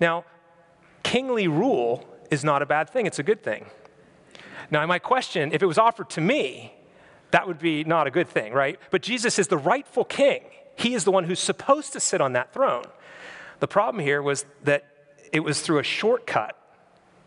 Now, 0.00 0.24
kingly 1.02 1.48
rule 1.48 2.04
is 2.30 2.44
not 2.44 2.62
a 2.62 2.66
bad 2.66 2.90
thing, 2.90 3.06
it's 3.06 3.18
a 3.18 3.22
good 3.22 3.42
thing. 3.42 3.66
Now, 4.70 4.84
might 4.86 5.02
question 5.02 5.52
if 5.52 5.62
it 5.62 5.66
was 5.66 5.78
offered 5.78 6.10
to 6.10 6.20
me, 6.20 6.74
that 7.30 7.46
would 7.46 7.58
be 7.58 7.84
not 7.84 8.06
a 8.06 8.10
good 8.10 8.28
thing, 8.28 8.52
right? 8.52 8.78
But 8.90 9.02
Jesus 9.02 9.38
is 9.38 9.48
the 9.48 9.58
rightful 9.58 10.04
king. 10.04 10.42
He 10.76 10.94
is 10.94 11.04
the 11.04 11.10
one 11.10 11.24
who's 11.24 11.40
supposed 11.40 11.92
to 11.92 12.00
sit 12.00 12.20
on 12.20 12.32
that 12.32 12.52
throne. 12.52 12.84
The 13.60 13.68
problem 13.68 14.02
here 14.02 14.22
was 14.22 14.44
that 14.64 14.84
it 15.32 15.40
was 15.40 15.60
through 15.60 15.78
a 15.78 15.84
shortcut. 15.84 16.56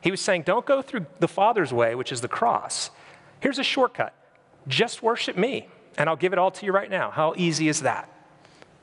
He 0.01 0.12
was 0.12 0.21
saying, 0.21 0.43
Don't 0.43 0.65
go 0.65 0.81
through 0.81 1.05
the 1.19 1.27
Father's 1.27 1.74
way, 1.74 1.95
which 1.95 2.12
is 2.12 2.21
the 2.21 2.27
cross. 2.27 2.89
Here's 3.39 3.59
a 3.59 3.63
shortcut 3.63 4.13
just 4.67 5.01
worship 5.01 5.38
me, 5.38 5.67
and 5.97 6.09
I'll 6.09 6.17
give 6.17 6.33
it 6.33 6.39
all 6.39 6.51
to 6.51 6.65
you 6.65 6.71
right 6.71 6.89
now. 6.89 7.09
How 7.09 7.33
easy 7.38 7.69
is 7.69 7.81
that? 7.81 8.12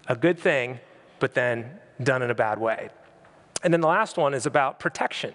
A 0.08 0.16
good 0.16 0.38
thing, 0.38 0.80
but 1.18 1.34
then 1.34 1.78
done 2.02 2.22
in 2.22 2.30
a 2.30 2.34
bad 2.34 2.58
way. 2.58 2.88
And 3.64 3.72
then 3.72 3.80
the 3.80 3.88
last 3.88 4.16
one 4.16 4.34
is 4.34 4.46
about 4.46 4.78
protection. 4.78 5.34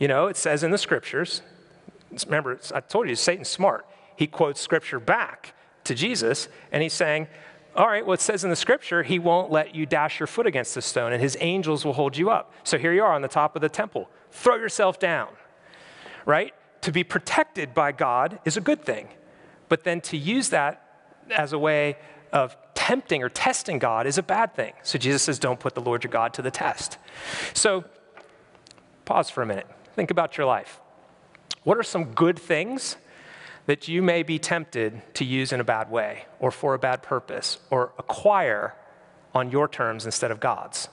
You 0.00 0.08
know, 0.08 0.26
it 0.26 0.36
says 0.36 0.64
in 0.64 0.70
the 0.70 0.78
scriptures, 0.78 1.42
remember, 2.24 2.58
I 2.74 2.80
told 2.80 3.08
you, 3.08 3.14
Satan's 3.14 3.48
smart. 3.48 3.86
He 4.16 4.26
quotes 4.26 4.60
scripture 4.60 4.98
back 4.98 5.54
to 5.84 5.94
Jesus, 5.94 6.48
and 6.72 6.82
he's 6.82 6.94
saying, 6.94 7.28
all 7.76 7.86
right, 7.86 8.04
well, 8.04 8.14
it 8.14 8.20
says 8.20 8.42
in 8.42 8.50
the 8.50 8.56
scripture, 8.56 9.02
he 9.02 9.18
won't 9.18 9.52
let 9.52 9.74
you 9.74 9.86
dash 9.86 10.18
your 10.18 10.26
foot 10.26 10.46
against 10.46 10.74
the 10.74 10.82
stone, 10.82 11.12
and 11.12 11.22
his 11.22 11.36
angels 11.40 11.84
will 11.84 11.92
hold 11.92 12.16
you 12.16 12.30
up. 12.30 12.52
So 12.64 12.78
here 12.78 12.92
you 12.92 13.04
are 13.04 13.12
on 13.12 13.22
the 13.22 13.28
top 13.28 13.54
of 13.54 13.62
the 13.62 13.68
temple. 13.68 14.10
Throw 14.32 14.56
yourself 14.56 14.98
down, 14.98 15.28
right? 16.26 16.52
To 16.80 16.92
be 16.92 17.04
protected 17.04 17.74
by 17.74 17.92
God 17.92 18.40
is 18.44 18.56
a 18.56 18.60
good 18.60 18.82
thing. 18.82 19.08
But 19.68 19.84
then 19.84 20.00
to 20.02 20.16
use 20.16 20.48
that 20.48 20.82
as 21.30 21.52
a 21.52 21.58
way 21.58 21.96
of 22.32 22.56
tempting 22.90 23.22
or 23.22 23.28
testing 23.28 23.78
God 23.78 24.04
is 24.04 24.18
a 24.18 24.22
bad 24.22 24.52
thing. 24.56 24.72
So 24.82 24.98
Jesus 24.98 25.22
says, 25.22 25.38
don't 25.38 25.60
put 25.60 25.76
the 25.76 25.80
Lord 25.80 26.02
your 26.02 26.10
God 26.10 26.34
to 26.34 26.42
the 26.42 26.50
test. 26.50 26.98
So 27.54 27.84
pause 29.04 29.30
for 29.30 29.42
a 29.42 29.46
minute. 29.46 29.68
Think 29.94 30.10
about 30.10 30.36
your 30.36 30.44
life. 30.44 30.80
What 31.62 31.78
are 31.78 31.84
some 31.84 32.06
good 32.06 32.36
things 32.36 32.96
that 33.66 33.86
you 33.86 34.02
may 34.02 34.24
be 34.24 34.40
tempted 34.40 35.02
to 35.14 35.24
use 35.24 35.52
in 35.52 35.60
a 35.60 35.64
bad 35.64 35.88
way 35.88 36.24
or 36.40 36.50
for 36.50 36.74
a 36.74 36.80
bad 36.80 37.00
purpose 37.00 37.58
or 37.70 37.92
acquire 37.96 38.74
on 39.36 39.52
your 39.52 39.68
terms 39.68 40.04
instead 40.04 40.32
of 40.32 40.40
God's? 40.40 40.88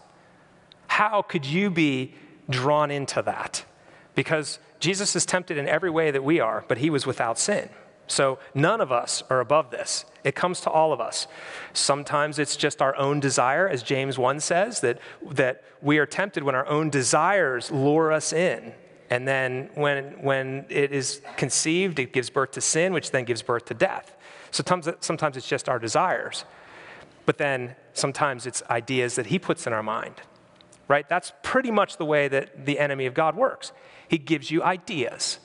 How 0.85 1.23
could 1.23 1.47
you 1.47 1.71
be 1.71 2.13
drawn 2.47 2.91
into 2.91 3.23
that? 3.23 3.65
Because 4.13 4.59
Jesus 4.79 5.15
is 5.15 5.25
tempted 5.25 5.57
in 5.57 5.67
every 5.67 5.89
way 5.89 6.11
that 6.11 6.23
we 6.23 6.39
are, 6.39 6.63
but 6.67 6.77
he 6.77 6.91
was 6.91 7.07
without 7.07 7.39
sin. 7.39 7.69
So 8.05 8.37
none 8.53 8.81
of 8.81 8.91
us 8.91 9.23
are 9.31 9.39
above 9.39 9.71
this. 9.71 10.05
It 10.27 10.35
comes 10.35 10.59
to 10.61 10.69
all 10.69 10.91
of 10.91 10.99
us. 10.99 11.25
Sometimes 11.71 12.37
it's 12.37 12.57
just 12.57 12.81
our 12.81 12.93
own 12.97 13.21
desire, 13.21 13.65
as 13.65 13.81
James 13.81 14.19
1 14.19 14.41
says, 14.41 14.81
that, 14.81 14.99
that 15.31 15.63
we 15.81 15.99
are 15.99 16.05
tempted 16.05 16.43
when 16.43 16.53
our 16.53 16.67
own 16.67 16.89
desires 16.89 17.71
lure 17.71 18.11
us 18.11 18.33
in. 18.33 18.73
And 19.09 19.25
then 19.25 19.69
when, 19.75 20.21
when 20.21 20.65
it 20.67 20.91
is 20.91 21.21
conceived, 21.37 21.97
it 21.97 22.11
gives 22.11 22.29
birth 22.29 22.51
to 22.51 22.61
sin, 22.61 22.91
which 22.91 23.11
then 23.11 23.23
gives 23.23 23.41
birth 23.41 23.63
to 23.67 23.73
death. 23.73 24.17
So 24.51 24.65
sometimes, 24.67 24.97
sometimes 24.99 25.37
it's 25.37 25.47
just 25.47 25.69
our 25.69 25.79
desires. 25.79 26.43
But 27.25 27.37
then 27.37 27.77
sometimes 27.93 28.45
it's 28.45 28.61
ideas 28.69 29.15
that 29.15 29.27
he 29.27 29.39
puts 29.39 29.65
in 29.65 29.71
our 29.71 29.83
mind, 29.83 30.15
right? 30.89 31.07
That's 31.07 31.31
pretty 31.41 31.71
much 31.71 31.95
the 31.95 32.05
way 32.05 32.27
that 32.27 32.65
the 32.65 32.79
enemy 32.79 33.05
of 33.05 33.13
God 33.13 33.37
works. 33.37 33.71
He 34.09 34.17
gives 34.17 34.51
you 34.51 34.61
ideas. 34.61 35.39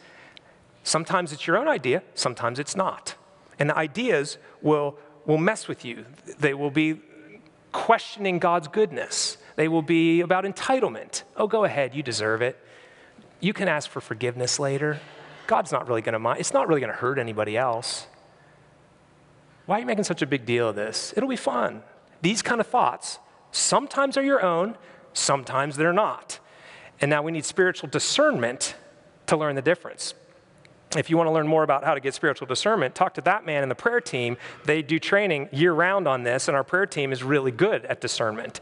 Sometimes 0.82 1.32
it's 1.32 1.46
your 1.46 1.56
own 1.56 1.68
idea, 1.68 2.02
sometimes 2.16 2.58
it's 2.58 2.74
not. 2.74 3.14
And 3.62 3.71
ideas 3.71 4.38
will, 4.61 4.99
will 5.25 5.38
mess 5.38 5.69
with 5.69 5.85
you. 5.85 6.04
They 6.40 6.52
will 6.52 6.73
be 6.73 7.00
questioning 7.71 8.40
God's 8.40 8.66
goodness. 8.66 9.37
They 9.54 9.69
will 9.69 9.83
be 9.83 10.21
about 10.21 10.45
entitlement. 10.45 11.23
Oh, 11.37 11.47
go 11.47 11.62
ahead, 11.62 11.95
you 11.95 12.02
deserve 12.02 12.42
it. 12.42 12.59
You 13.38 13.52
can 13.52 13.69
ask 13.69 13.88
for 13.88 14.00
forgiveness 14.00 14.59
later. 14.59 14.99
God's 15.47 15.71
not 15.71 15.87
really 15.87 16.02
going 16.02 16.14
to 16.14 16.19
mind. 16.19 16.40
It's 16.40 16.52
not 16.52 16.66
really 16.66 16.81
going 16.81 16.92
to 16.92 16.99
hurt 16.99 17.21
anybody 17.21 17.57
else. 17.57 18.09
Why 19.66 19.76
are 19.76 19.78
you 19.78 19.87
making 19.87 20.02
such 20.02 20.23
a 20.23 20.26
big 20.26 20.45
deal 20.45 20.71
of 20.71 20.75
this? 20.75 21.14
It'll 21.16 21.28
be 21.28 21.37
fun. 21.37 21.85
These 22.21 22.42
kind 22.42 22.61
of 22.61 22.66
thoughts 22.66 23.21
sometimes 23.52 24.16
are 24.16 24.25
your 24.25 24.45
own, 24.45 24.76
sometimes 25.12 25.76
they're 25.76 25.92
not. 25.92 26.40
And 27.00 27.09
now 27.09 27.23
we 27.23 27.31
need 27.31 27.45
spiritual 27.45 27.88
discernment 27.88 28.75
to 29.26 29.37
learn 29.37 29.54
the 29.54 29.62
difference 29.62 30.14
if 30.96 31.08
you 31.08 31.16
want 31.16 31.26
to 31.28 31.32
learn 31.32 31.46
more 31.46 31.62
about 31.62 31.84
how 31.84 31.94
to 31.94 32.00
get 32.00 32.14
spiritual 32.14 32.46
discernment, 32.46 32.94
talk 32.94 33.14
to 33.14 33.20
that 33.22 33.46
man 33.46 33.62
in 33.62 33.68
the 33.68 33.75
prayer 33.75 34.00
team. 34.00 34.37
They 34.64 34.82
do 34.82 34.99
training 34.99 35.49
year 35.52 35.72
round 35.72 36.06
on 36.06 36.22
this, 36.22 36.49
and 36.49 36.56
our 36.56 36.64
prayer 36.64 36.87
team 36.87 37.12
is 37.12 37.22
really 37.22 37.50
good 37.50 37.84
at 37.87 38.00
discernment. 38.00 38.61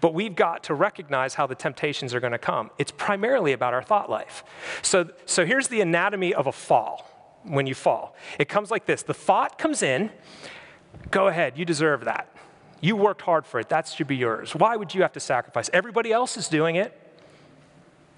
But 0.00 0.14
we've 0.14 0.34
got 0.34 0.64
to 0.64 0.74
recognize 0.74 1.34
how 1.34 1.46
the 1.46 1.54
temptations 1.54 2.14
are 2.14 2.20
going 2.20 2.32
to 2.32 2.38
come. 2.38 2.70
It's 2.78 2.90
primarily 2.90 3.52
about 3.52 3.74
our 3.74 3.82
thought 3.82 4.08
life. 4.08 4.44
So, 4.82 5.10
so 5.26 5.44
here's 5.44 5.68
the 5.68 5.80
anatomy 5.80 6.34
of 6.34 6.46
a 6.46 6.52
fall 6.52 7.06
when 7.44 7.66
you 7.66 7.74
fall 7.74 8.14
it 8.38 8.48
comes 8.48 8.70
like 8.70 8.84
this 8.84 9.02
the 9.02 9.14
thought 9.14 9.58
comes 9.58 9.82
in, 9.82 10.10
go 11.10 11.28
ahead, 11.28 11.58
you 11.58 11.64
deserve 11.64 12.04
that. 12.04 12.28
You 12.80 12.94
worked 12.94 13.22
hard 13.22 13.44
for 13.46 13.58
it, 13.58 13.68
that 13.70 13.88
should 13.88 14.06
be 14.06 14.16
yours. 14.16 14.54
Why 14.54 14.76
would 14.76 14.94
you 14.94 15.02
have 15.02 15.12
to 15.12 15.20
sacrifice? 15.20 15.68
Everybody 15.72 16.12
else 16.12 16.36
is 16.36 16.48
doing 16.48 16.76
it. 16.76 17.07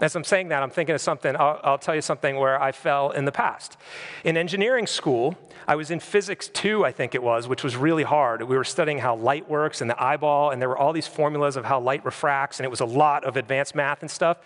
As 0.01 0.17
I'm 0.17 0.25
saying 0.25 0.49
that, 0.49 0.63
I'm 0.63 0.71
thinking 0.71 0.95
of 0.95 1.01
something, 1.03 1.37
I'll, 1.37 1.61
I'll, 1.63 1.79
tell 1.79 1.95
you 1.95 2.01
something 2.01 2.37
where 2.37 2.61
I 2.61 2.73
fell 2.73 3.11
in 3.11 3.27
the 3.27 3.33
past. 3.33 3.77
In 4.25 4.39
engineering 4.39 4.87
school, 4.87 5.37
I 5.69 5.77
was 5.77 5.91
in 5.91 6.01
physics 6.01 6.49
two, 6.49 6.87
I 6.87 6.93
think 6.93 7.15
it 7.15 7.23
was, 7.23 7.47
which 7.47 7.63
was 7.63 7.77
really 7.77 8.03
hard. 8.03 8.43
We 8.43 8.57
were 8.57 8.65
studying 8.65 8.99
how 8.99 9.15
light 9.15 9.49
works 9.49 9.83
and 9.83 9.91
the 9.91 10.03
eyeball, 10.03 10.51
and 10.51 10.61
there 10.61 10.71
were 10.71 10.79
all 10.79 10.95
these 10.95 11.07
formulas 11.07 11.57
of 11.57 11.67
how 11.67 11.81
light 11.81 12.03
refracts, 12.03 12.59
and 12.59 12.65
it 12.65 12.71
was 12.71 12.81
a 12.81 12.87
lot 12.87 13.25
of 13.25 13.37
advanced 13.37 13.75
math 13.75 14.01
and 14.01 14.11
stuff. 14.11 14.39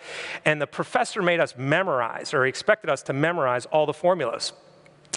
And 0.43 0.61
the 0.61 0.67
professor 0.67 1.21
made 1.21 1.39
us 1.39 1.55
memorize, 1.57 2.33
or 2.33 2.43
he 2.43 2.49
expected 2.49 2.89
us 2.89 3.01
to 3.03 3.13
memorize 3.13 3.65
all 3.67 3.85
the 3.85 3.93
formulas. 3.93 4.51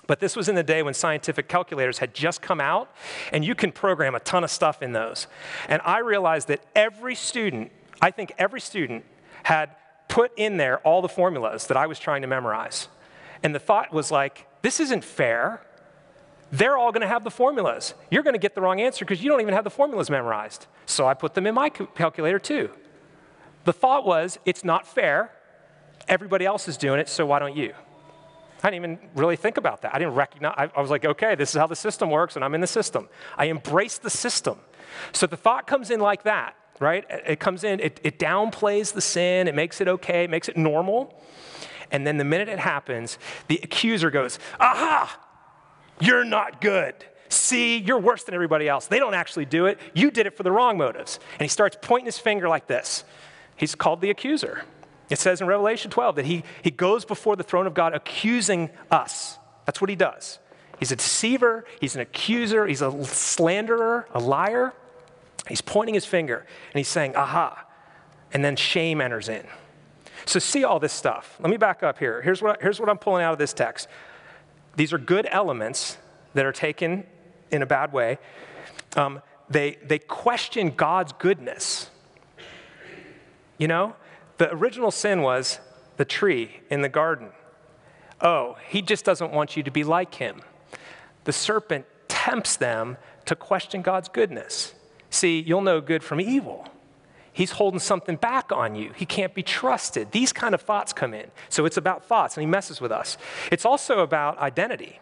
But 0.06 0.20
this 0.20 0.36
was 0.36 0.48
in 0.48 0.54
the 0.54 0.62
day 0.62 0.84
when 0.84 0.94
scientific 0.94 1.48
calculators 1.48 1.98
had 1.98 2.14
just 2.14 2.42
come 2.42 2.60
out, 2.60 2.94
and 3.32 3.44
you 3.44 3.56
can 3.56 3.72
program 3.72 4.14
a 4.14 4.20
ton 4.20 4.44
of 4.44 4.52
stuff 4.52 4.82
in 4.82 4.92
those. 4.92 5.26
And 5.68 5.82
I 5.84 5.98
realized 5.98 6.46
that 6.48 6.60
every 6.76 7.16
student, 7.16 7.72
I 8.00 8.12
think 8.12 8.32
every 8.38 8.60
student, 8.60 9.04
had 9.42 9.70
put 10.08 10.32
in 10.36 10.56
there 10.56 10.78
all 10.78 11.02
the 11.02 11.08
formulas 11.08 11.66
that 11.66 11.76
I 11.76 11.86
was 11.86 11.98
trying 11.98 12.22
to 12.22 12.28
memorize. 12.28 12.88
And 13.42 13.54
the 13.54 13.58
thought 13.58 13.92
was 13.92 14.10
like, 14.10 14.46
this 14.62 14.80
isn't 14.80 15.04
fair. 15.04 15.62
They're 16.50 16.76
all 16.76 16.92
going 16.92 17.02
to 17.02 17.08
have 17.08 17.24
the 17.24 17.30
formulas. 17.30 17.94
You're 18.10 18.22
going 18.22 18.34
to 18.34 18.40
get 18.40 18.54
the 18.54 18.60
wrong 18.60 18.80
answer 18.80 19.04
because 19.04 19.22
you 19.22 19.30
don't 19.30 19.40
even 19.40 19.54
have 19.54 19.64
the 19.64 19.70
formulas 19.70 20.10
memorized. 20.10 20.66
So 20.86 21.06
I 21.06 21.14
put 21.14 21.34
them 21.34 21.46
in 21.46 21.54
my 21.54 21.68
calculator 21.68 22.38
too. 22.38 22.70
The 23.64 23.72
thought 23.72 24.06
was, 24.06 24.38
it's 24.46 24.64
not 24.64 24.86
fair. 24.86 25.30
Everybody 26.08 26.46
else 26.46 26.68
is 26.68 26.78
doing 26.78 27.00
it, 27.00 27.08
so 27.08 27.26
why 27.26 27.38
don't 27.38 27.54
you? 27.54 27.74
I 28.62 28.70
didn't 28.70 28.84
even 28.84 29.10
really 29.14 29.36
think 29.36 29.58
about 29.58 29.82
that. 29.82 29.94
I 29.94 29.98
didn't 29.98 30.14
recognize, 30.14 30.54
I, 30.56 30.70
I 30.74 30.80
was 30.80 30.90
like, 30.90 31.04
okay, 31.04 31.34
this 31.34 31.50
is 31.50 31.56
how 31.56 31.66
the 31.66 31.76
system 31.76 32.10
works, 32.10 32.34
and 32.34 32.44
I'm 32.44 32.54
in 32.54 32.60
the 32.60 32.66
system. 32.66 33.08
I 33.36 33.48
embraced 33.48 34.02
the 34.02 34.10
system. 34.10 34.58
So 35.12 35.26
the 35.26 35.36
thought 35.36 35.66
comes 35.66 35.90
in 35.90 36.00
like 36.00 36.22
that 36.22 36.56
right? 36.80 37.04
It 37.08 37.40
comes 37.40 37.64
in, 37.64 37.80
it, 37.80 38.00
it 38.02 38.18
downplays 38.18 38.92
the 38.92 39.00
sin, 39.00 39.48
it 39.48 39.54
makes 39.54 39.80
it 39.80 39.88
okay, 39.88 40.24
it 40.24 40.30
makes 40.30 40.48
it 40.48 40.56
normal. 40.56 41.20
And 41.90 42.06
then 42.06 42.18
the 42.18 42.24
minute 42.24 42.48
it 42.48 42.58
happens, 42.58 43.18
the 43.48 43.60
accuser 43.62 44.10
goes, 44.10 44.38
aha, 44.60 45.18
You're 46.00 46.24
not 46.24 46.60
good. 46.60 46.94
See, 47.28 47.78
you're 47.78 47.98
worse 47.98 48.24
than 48.24 48.34
everybody 48.34 48.68
else. 48.68 48.86
They 48.86 48.98
don't 48.98 49.14
actually 49.14 49.44
do 49.44 49.66
it. 49.66 49.78
You 49.94 50.10
did 50.10 50.26
it 50.26 50.36
for 50.36 50.42
the 50.42 50.52
wrong 50.52 50.78
motives. 50.78 51.20
And 51.32 51.42
he 51.42 51.48
starts 51.48 51.76
pointing 51.80 52.06
his 52.06 52.18
finger 52.18 52.48
like 52.48 52.66
this. 52.66 53.04
He's 53.56 53.74
called 53.74 54.00
the 54.00 54.10
accuser. 54.10 54.62
It 55.10 55.18
says 55.18 55.40
in 55.40 55.46
Revelation 55.46 55.90
12 55.90 56.16
that 56.16 56.26
he, 56.26 56.44
he 56.62 56.70
goes 56.70 57.04
before 57.04 57.36
the 57.36 57.42
throne 57.42 57.66
of 57.66 57.74
God 57.74 57.94
accusing 57.94 58.70
us. 58.90 59.38
That's 59.66 59.80
what 59.80 59.90
he 59.90 59.96
does. 59.96 60.38
He's 60.78 60.92
a 60.92 60.96
deceiver, 60.96 61.64
he's 61.80 61.96
an 61.96 62.00
accuser, 62.00 62.66
he's 62.66 62.82
a 62.82 63.04
slanderer, 63.04 64.06
a 64.12 64.20
liar. 64.20 64.72
He's 65.48 65.60
pointing 65.60 65.94
his 65.94 66.04
finger 66.04 66.38
and 66.38 66.78
he's 66.78 66.88
saying, 66.88 67.16
aha. 67.16 67.64
And 68.32 68.44
then 68.44 68.56
shame 68.56 69.00
enters 69.00 69.28
in. 69.28 69.46
So, 70.26 70.38
see 70.38 70.64
all 70.64 70.78
this 70.78 70.92
stuff. 70.92 71.38
Let 71.40 71.48
me 71.48 71.56
back 71.56 71.82
up 71.82 71.98
here. 71.98 72.20
Here's 72.20 72.42
what, 72.42 72.60
here's 72.60 72.78
what 72.78 72.90
I'm 72.90 72.98
pulling 72.98 73.24
out 73.24 73.32
of 73.32 73.38
this 73.38 73.54
text. 73.54 73.88
These 74.76 74.92
are 74.92 74.98
good 74.98 75.26
elements 75.30 75.96
that 76.34 76.44
are 76.44 76.52
taken 76.52 77.06
in 77.50 77.62
a 77.62 77.66
bad 77.66 77.92
way. 77.92 78.18
Um, 78.96 79.22
they, 79.48 79.78
they 79.82 79.98
question 79.98 80.70
God's 80.70 81.12
goodness. 81.12 81.90
You 83.56 83.68
know, 83.68 83.96
the 84.36 84.52
original 84.52 84.90
sin 84.90 85.22
was 85.22 85.60
the 85.96 86.04
tree 86.04 86.60
in 86.70 86.82
the 86.82 86.88
garden. 86.88 87.30
Oh, 88.20 88.56
he 88.68 88.82
just 88.82 89.04
doesn't 89.04 89.32
want 89.32 89.56
you 89.56 89.62
to 89.62 89.70
be 89.70 89.84
like 89.84 90.14
him. 90.14 90.42
The 91.24 91.32
serpent 91.32 91.86
tempts 92.08 92.56
them 92.56 92.98
to 93.24 93.34
question 93.34 93.82
God's 93.82 94.08
goodness. 94.08 94.74
See, 95.18 95.40
you'll 95.40 95.62
know 95.62 95.80
good 95.80 96.04
from 96.04 96.20
evil. 96.20 96.64
He's 97.32 97.50
holding 97.50 97.80
something 97.80 98.14
back 98.14 98.52
on 98.52 98.76
you. 98.76 98.92
He 98.94 99.04
can't 99.04 99.34
be 99.34 99.42
trusted. 99.42 100.12
These 100.12 100.32
kind 100.32 100.54
of 100.54 100.62
thoughts 100.62 100.92
come 100.92 101.12
in. 101.12 101.32
So 101.48 101.64
it's 101.64 101.76
about 101.76 102.04
thoughts, 102.04 102.36
and 102.36 102.42
he 102.42 102.46
messes 102.46 102.80
with 102.80 102.92
us. 102.92 103.18
It's 103.50 103.64
also 103.64 103.98
about 103.98 104.38
identity. 104.38 105.00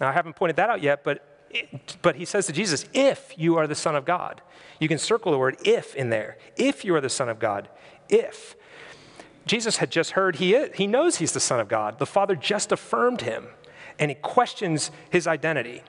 Now, 0.00 0.08
I 0.08 0.12
haven't 0.12 0.36
pointed 0.36 0.56
that 0.56 0.70
out 0.70 0.82
yet, 0.82 1.04
but, 1.04 1.44
it, 1.50 1.98
but 2.00 2.16
he 2.16 2.24
says 2.24 2.46
to 2.46 2.52
Jesus, 2.54 2.86
if 2.94 3.34
you 3.36 3.56
are 3.56 3.66
the 3.66 3.74
Son 3.74 3.94
of 3.94 4.06
God, 4.06 4.40
you 4.80 4.88
can 4.88 4.96
circle 4.96 5.32
the 5.32 5.38
word 5.38 5.58
if 5.62 5.94
in 5.94 6.08
there. 6.08 6.38
If 6.56 6.82
you 6.82 6.94
are 6.94 7.02
the 7.02 7.10
Son 7.10 7.28
of 7.28 7.38
God, 7.38 7.68
if. 8.08 8.56
Jesus 9.44 9.76
had 9.76 9.90
just 9.90 10.12
heard 10.12 10.36
he, 10.36 10.54
is, 10.54 10.74
he 10.76 10.86
knows 10.86 11.16
he's 11.16 11.32
the 11.32 11.40
Son 11.40 11.60
of 11.60 11.68
God. 11.68 11.98
The 11.98 12.06
Father 12.06 12.36
just 12.36 12.72
affirmed 12.72 13.20
him, 13.20 13.48
and 13.98 14.10
he 14.10 14.14
questions 14.14 14.90
his 15.10 15.26
identity. 15.26 15.82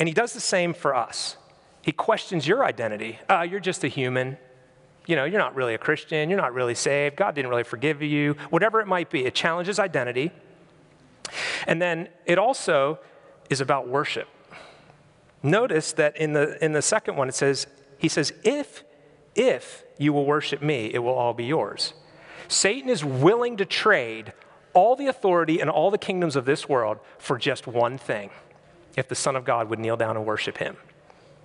And 0.00 0.08
he 0.08 0.12
does 0.12 0.32
the 0.32 0.40
same 0.40 0.74
for 0.74 0.92
us. 0.92 1.36
He 1.82 1.92
questions 1.92 2.46
your 2.46 2.64
identity. 2.64 3.18
Uh, 3.28 3.42
you're 3.42 3.60
just 3.60 3.84
a 3.84 3.88
human. 3.88 4.38
You 5.06 5.16
know, 5.16 5.24
you're 5.24 5.40
not 5.40 5.54
really 5.54 5.74
a 5.74 5.78
Christian. 5.78 6.30
You're 6.30 6.40
not 6.40 6.54
really 6.54 6.76
saved. 6.76 7.16
God 7.16 7.34
didn't 7.34 7.50
really 7.50 7.64
forgive 7.64 8.02
you. 8.02 8.36
Whatever 8.50 8.80
it 8.80 8.86
might 8.86 9.10
be, 9.10 9.24
it 9.24 9.34
challenges 9.34 9.78
identity. 9.78 10.30
And 11.66 11.82
then 11.82 12.08
it 12.24 12.38
also 12.38 13.00
is 13.50 13.60
about 13.60 13.88
worship. 13.88 14.28
Notice 15.42 15.92
that 15.92 16.16
in 16.16 16.32
the, 16.32 16.62
in 16.64 16.72
the 16.72 16.82
second 16.82 17.16
one, 17.16 17.28
it 17.28 17.34
says, 17.34 17.66
He 17.98 18.08
says, 18.08 18.32
if, 18.44 18.84
if 19.34 19.82
you 19.98 20.12
will 20.12 20.24
worship 20.24 20.62
me, 20.62 20.90
it 20.94 21.00
will 21.00 21.14
all 21.14 21.34
be 21.34 21.44
yours. 21.44 21.94
Satan 22.46 22.88
is 22.88 23.04
willing 23.04 23.56
to 23.56 23.64
trade 23.64 24.32
all 24.74 24.94
the 24.94 25.06
authority 25.06 25.60
and 25.60 25.68
all 25.68 25.90
the 25.90 25.98
kingdoms 25.98 26.36
of 26.36 26.44
this 26.44 26.68
world 26.68 26.98
for 27.18 27.38
just 27.38 27.66
one 27.66 27.98
thing 27.98 28.30
if 28.96 29.08
the 29.08 29.14
Son 29.14 29.36
of 29.36 29.44
God 29.44 29.68
would 29.68 29.78
kneel 29.78 29.96
down 29.96 30.16
and 30.16 30.26
worship 30.26 30.58
him. 30.58 30.76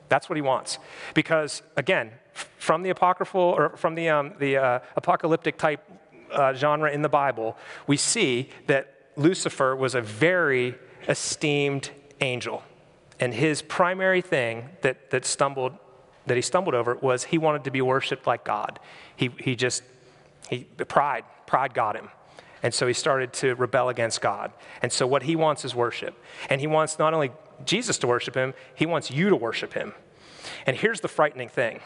That's 0.10 0.30
what 0.30 0.36
he 0.36 0.42
wants. 0.42 0.80
Because, 1.14 1.62
again, 1.76 2.12
from 2.58 2.84
the 2.84 2.90
apocryphal 2.90 3.42
or 3.42 3.76
from 3.78 3.96
the, 3.96 4.10
um, 4.10 4.34
the 4.40 4.58
uh, 4.58 4.80
apocalyptic 4.96 5.58
type 5.58 5.84
uh, 6.32 6.54
genre 6.54 6.92
in 6.92 7.02
the 7.02 7.10
Bible, 7.10 7.58
we 7.88 7.98
see 7.98 8.50
that 8.68 8.94
Lucifer 9.16 9.76
was 9.76 9.96
a 9.96 10.02
very 10.02 10.76
esteemed 11.08 11.90
angel. 12.22 12.64
And 13.20 13.34
his 13.34 13.62
primary 13.62 14.22
thing 14.22 14.70
that, 14.82 15.10
that 15.12 15.26
stumbled 15.26 15.74
that 16.28 16.36
he 16.36 16.42
stumbled 16.42 16.76
over 16.76 16.96
was 16.96 17.24
he 17.24 17.38
wanted 17.38 17.64
to 17.64 17.72
be 17.72 17.82
worshiped 17.82 18.28
like 18.28 18.44
God. 18.44 18.80
He, 19.16 19.32
he 19.40 19.56
just 19.56 19.82
he, 20.50 20.66
pride, 20.88 21.24
pride 21.46 21.74
got 21.74 21.96
him. 21.96 22.10
And 22.64 22.74
so 22.74 22.86
he 22.86 22.94
started 22.94 23.34
to 23.34 23.56
rebel 23.56 23.90
against 23.90 24.22
God. 24.22 24.52
And 24.82 24.92
so 24.92 25.08
what 25.08 25.24
he 25.24 25.36
wants 25.36 25.64
is 25.64 25.74
worship. 25.74 26.22
And 26.50 26.60
he 26.60 26.68
wants 26.68 27.00
not 27.00 27.14
only 27.14 27.32
Jesus 27.66 27.98
to 28.00 28.08
worship 28.08 28.36
him, 28.36 28.54
he 28.76 28.86
wants 28.86 29.12
you 29.12 29.30
to 29.30 29.36
worship 29.36 29.74
him. 29.74 29.94
And 30.66 30.78
here's 30.78 31.02
the 31.02 31.08
frightening 31.08 31.50
thing 31.50 31.82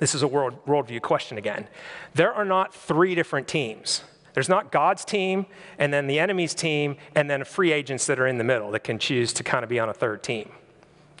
this 0.00 0.14
is 0.14 0.22
a 0.22 0.28
world, 0.28 0.64
worldview 0.66 1.00
question 1.02 1.38
again. 1.38 1.68
There 2.14 2.32
are 2.32 2.44
not 2.44 2.74
three 2.74 3.14
different 3.14 3.46
teams. 3.46 4.02
There's 4.32 4.48
not 4.48 4.72
God's 4.72 5.04
team, 5.04 5.46
and 5.78 5.92
then 5.92 6.08
the 6.08 6.18
enemy's 6.18 6.54
team, 6.54 6.96
and 7.14 7.30
then 7.30 7.44
free 7.44 7.70
agents 7.70 8.06
that 8.06 8.18
are 8.18 8.26
in 8.26 8.36
the 8.36 8.44
middle 8.44 8.72
that 8.72 8.82
can 8.82 8.98
choose 8.98 9.32
to 9.34 9.44
kind 9.44 9.62
of 9.62 9.70
be 9.70 9.78
on 9.78 9.88
a 9.88 9.94
third 9.94 10.24
team. 10.24 10.50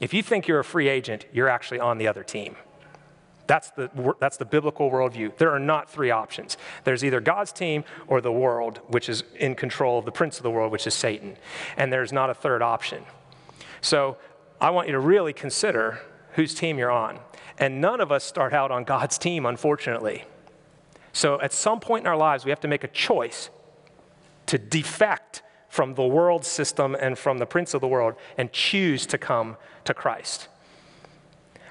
If 0.00 0.12
you 0.12 0.22
think 0.22 0.48
you're 0.48 0.58
a 0.58 0.64
free 0.64 0.88
agent, 0.88 1.26
you're 1.32 1.48
actually 1.48 1.78
on 1.78 1.98
the 1.98 2.08
other 2.08 2.24
team. 2.24 2.56
That's 3.46 3.70
the, 3.70 4.14
that's 4.18 4.36
the 4.38 4.44
biblical 4.44 4.90
worldview. 4.90 5.36
There 5.36 5.50
are 5.50 5.60
not 5.60 5.88
three 5.88 6.10
options. 6.10 6.56
There's 6.82 7.04
either 7.04 7.20
God's 7.20 7.52
team 7.52 7.84
or 8.08 8.20
the 8.20 8.32
world, 8.32 8.80
which 8.88 9.08
is 9.08 9.22
in 9.36 9.54
control 9.54 9.98
of 9.98 10.06
the 10.06 10.12
prince 10.12 10.38
of 10.38 10.42
the 10.42 10.50
world, 10.50 10.72
which 10.72 10.86
is 10.86 10.94
Satan. 10.94 11.36
And 11.76 11.92
there's 11.92 12.12
not 12.12 12.30
a 12.30 12.34
third 12.34 12.62
option. 12.62 13.04
So 13.84 14.16
I 14.62 14.70
want 14.70 14.88
you 14.88 14.92
to 14.92 14.98
really 14.98 15.34
consider 15.34 16.00
whose 16.32 16.54
team 16.54 16.78
you're 16.78 16.90
on. 16.90 17.20
And 17.58 17.82
none 17.82 18.00
of 18.00 18.10
us 18.10 18.24
start 18.24 18.54
out 18.54 18.70
on 18.70 18.84
God's 18.84 19.18
team, 19.18 19.44
unfortunately. 19.44 20.24
So 21.12 21.38
at 21.42 21.52
some 21.52 21.80
point 21.80 22.04
in 22.04 22.06
our 22.06 22.16
lives, 22.16 22.46
we 22.46 22.50
have 22.50 22.60
to 22.60 22.68
make 22.68 22.82
a 22.82 22.88
choice 22.88 23.50
to 24.46 24.58
defect 24.58 25.42
from 25.68 25.94
the 25.94 26.02
world 26.02 26.46
system 26.46 26.96
and 26.98 27.18
from 27.18 27.38
the 27.38 27.46
prince 27.46 27.74
of 27.74 27.82
the 27.82 27.86
world 27.86 28.14
and 28.38 28.50
choose 28.52 29.04
to 29.06 29.18
come 29.18 29.56
to 29.84 29.92
Christ. 29.92 30.48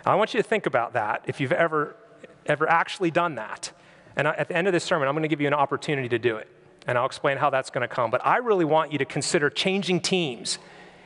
I 0.06 0.14
want 0.14 0.36
you 0.36 0.42
to 0.42 0.48
think 0.48 0.68
about 0.68 0.94
that 0.94 1.24
if 1.26 1.40
you've 1.40 1.52
ever, 1.52 1.96
ever 2.46 2.70
actually 2.70 3.10
done 3.10 3.36
that. 3.36 3.72
And 4.16 4.28
at 4.28 4.50
the 4.50 4.56
end 4.56 4.68
of 4.68 4.74
this 4.74 4.84
sermon, 4.84 5.08
I'm 5.08 5.16
going 5.16 5.24
to 5.24 5.30
give 5.30 5.42
you 5.42 5.48
an 5.48 5.54
opportunity 5.56 6.10
to 6.10 6.20
do 6.20 6.36
it. 6.36 6.48
And 6.86 6.96
I'll 6.96 7.08
explain 7.08 7.38
how 7.38 7.50
that's 7.50 7.72
going 7.72 7.82
to 7.82 7.94
come. 7.94 8.12
But 8.12 8.24
I 8.24 8.38
really 8.38 8.66
want 8.66 8.92
you 8.92 9.00
to 9.00 9.06
consider 9.06 9.50
changing 9.50 10.02
teams. 10.02 10.60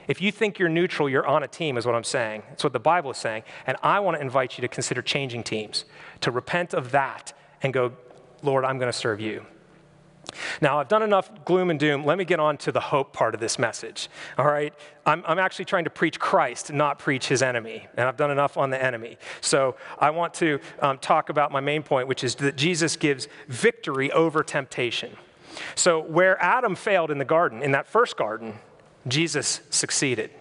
If 0.08 0.22
you 0.22 0.32
think 0.32 0.58
you're 0.58 0.70
neutral, 0.70 1.10
you're 1.10 1.28
on 1.28 1.44
a 1.44 1.48
team, 1.48 1.78
is 1.78 1.86
what 1.86 1.96
I'm 1.96 2.04
saying. 2.04 2.44
That's 2.50 2.64
what 2.64 2.74
the 2.74 2.80
Bible 2.80 3.12
is 3.12 3.18
saying. 3.18 3.44
And 3.66 3.78
I 3.84 4.00
want 4.00 4.18
to 4.18 4.22
invite 4.22 4.58
you 4.58 4.62
to 4.62 4.68
consider 4.68 5.02
changing 5.02 5.44
teams, 5.44 5.86
to 6.22 6.32
repent 6.32 6.74
of 6.74 6.92
that 6.92 7.34
and 7.62 7.74
go, 7.74 7.94
Lord, 8.42 8.64
I'm 8.64 8.78
going 8.78 8.92
to 8.92 8.98
serve 8.98 9.20
you. 9.20 9.46
Now, 10.62 10.80
I've 10.80 10.88
done 10.88 11.04
enough 11.04 11.30
gloom 11.46 11.70
and 11.70 11.80
doom. 11.80 12.06
Let 12.06 12.18
me 12.18 12.26
get 12.26 12.40
on 12.40 12.58
to 12.60 12.72
the 12.72 12.80
hope 12.80 13.14
part 13.14 13.34
of 13.34 13.40
this 13.40 13.58
message. 13.58 14.10
All 14.38 14.46
right? 14.46 14.74
I'm, 15.06 15.24
I'm, 15.26 15.40
actually 15.40 15.66
trying 15.66 15.86
to 15.86 15.90
preach 15.90 16.20
Christ, 16.20 16.72
not 16.72 17.00
preach 17.00 17.28
his 17.28 17.42
enemy. 17.42 17.88
And 17.96 18.08
I've 18.08 18.18
done 18.18 18.32
enough 18.32 18.58
on 18.58 18.70
the 18.70 18.82
enemy. 18.82 19.18
So 19.42 19.76
I 20.00 20.10
want 20.10 20.34
to 20.36 20.60
um, 20.82 20.98
talk 20.98 21.30
about 21.30 21.52
my 21.52 21.62
main 21.62 21.84
point, 21.84 22.08
which 22.08 22.24
is 22.24 22.36
that 22.36 22.58
Jesus 22.58 22.96
gives 22.96 23.28
victory 23.48 24.12
over 24.12 24.44
temptation. 24.44 25.16
So, 25.76 26.00
where 26.00 26.40
Adam 26.44 26.76
failed 26.76 27.10
in 27.10 27.18
the 27.18 27.26
garden, 27.26 27.64
in 27.64 27.72
that 27.72 27.88
first 27.88 28.16
garden, 28.16 28.60
Jesus 29.08 29.62
succeeded 29.70 30.32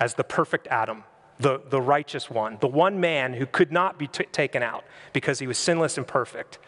as 0.00 0.14
the 0.14 0.24
perfect 0.24 0.66
Adam. 0.68 1.04
The, 1.40 1.60
the 1.68 1.80
righteous 1.80 2.30
one, 2.30 2.58
the 2.60 2.68
one 2.68 3.00
man 3.00 3.34
who 3.34 3.44
could 3.44 3.72
not 3.72 3.98
be 3.98 4.06
t- 4.06 4.24
taken 4.26 4.62
out 4.62 4.84
because 5.12 5.40
he 5.40 5.48
was 5.48 5.58
sinless 5.58 5.98
and 5.98 6.06
perfect. 6.06 6.60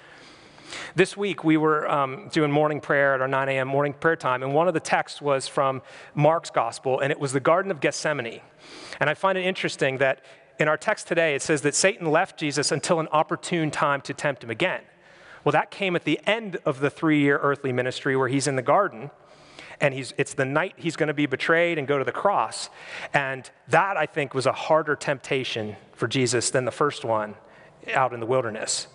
This 0.97 1.17
week, 1.17 1.45
we 1.45 1.57
were 1.57 1.89
um, 1.89 2.29
doing 2.33 2.51
morning 2.51 2.81
prayer 2.81 3.15
at 3.15 3.21
our 3.21 3.29
9 3.29 3.49
a.m. 3.49 3.69
morning 3.69 3.93
prayer 3.93 4.17
time, 4.17 4.43
and 4.43 4.53
one 4.53 4.67
of 4.67 4.75
the 4.75 4.81
texts 4.81 5.23
was 5.23 5.47
from 5.47 5.83
Mark's 6.17 6.51
gospel, 6.51 6.99
and 6.99 7.13
it 7.13 7.21
was 7.21 7.33
the 7.33 7.41
Garden 7.41 7.71
of 7.71 7.81
Gethsemane. 7.81 8.41
And 8.99 9.09
I 9.09 9.15
find 9.15 9.39
it 9.39 9.45
interesting 9.45 9.99
that 9.99 10.25
in 10.59 10.69
our 10.69 10.77
text 10.77 11.07
today, 11.07 11.35
it 11.35 11.43
says 11.43 11.63
that 11.63 11.75
Satan 11.75 12.11
left 12.11 12.39
Jesus 12.39 12.73
until 12.73 12.99
an 12.99 13.09
opportune 13.13 13.71
time 13.71 14.01
to 14.03 14.15
tempt 14.15 14.43
him 14.43 14.51
again. 14.51 14.83
Well, 15.45 15.53
that 15.53 15.71
came 15.71 15.95
at 15.95 16.05
the 16.05 16.19
end 16.27 16.57
of 16.65 16.81
the 16.81 16.91
three 16.91 17.21
year 17.21 17.39
earthly 17.39 17.73
ministry 17.73 18.17
where 18.17 18.29
he's 18.29 18.49
in 18.49 18.57
the 18.57 18.63
garden 18.63 19.11
and 19.81 19.93
he's, 19.95 20.15
it's 20.17 20.35
the 20.35 20.45
night 20.45 20.75
he's 20.77 20.97
going 20.97 21.09
to 21.09 21.15
be 21.15 21.27
betrayed 21.27 21.79
and 21.79 21.87
go 21.87 21.99
to 21.99 22.05
the 22.05 22.13
cross. 22.13 22.71
And 23.13 23.49
that, 23.69 23.97
I 23.97 24.07
think, 24.07 24.35
was 24.35 24.47
a 24.47 24.53
harder 24.53 24.97
temptation 24.97 25.77
for 25.93 26.09
Jesus 26.09 26.51
than 26.51 26.65
the 26.65 26.71
first 26.71 27.05
one 27.05 27.35
out 27.95 28.13
in 28.13 28.21
the 28.21 28.27
wilderness 28.27 28.89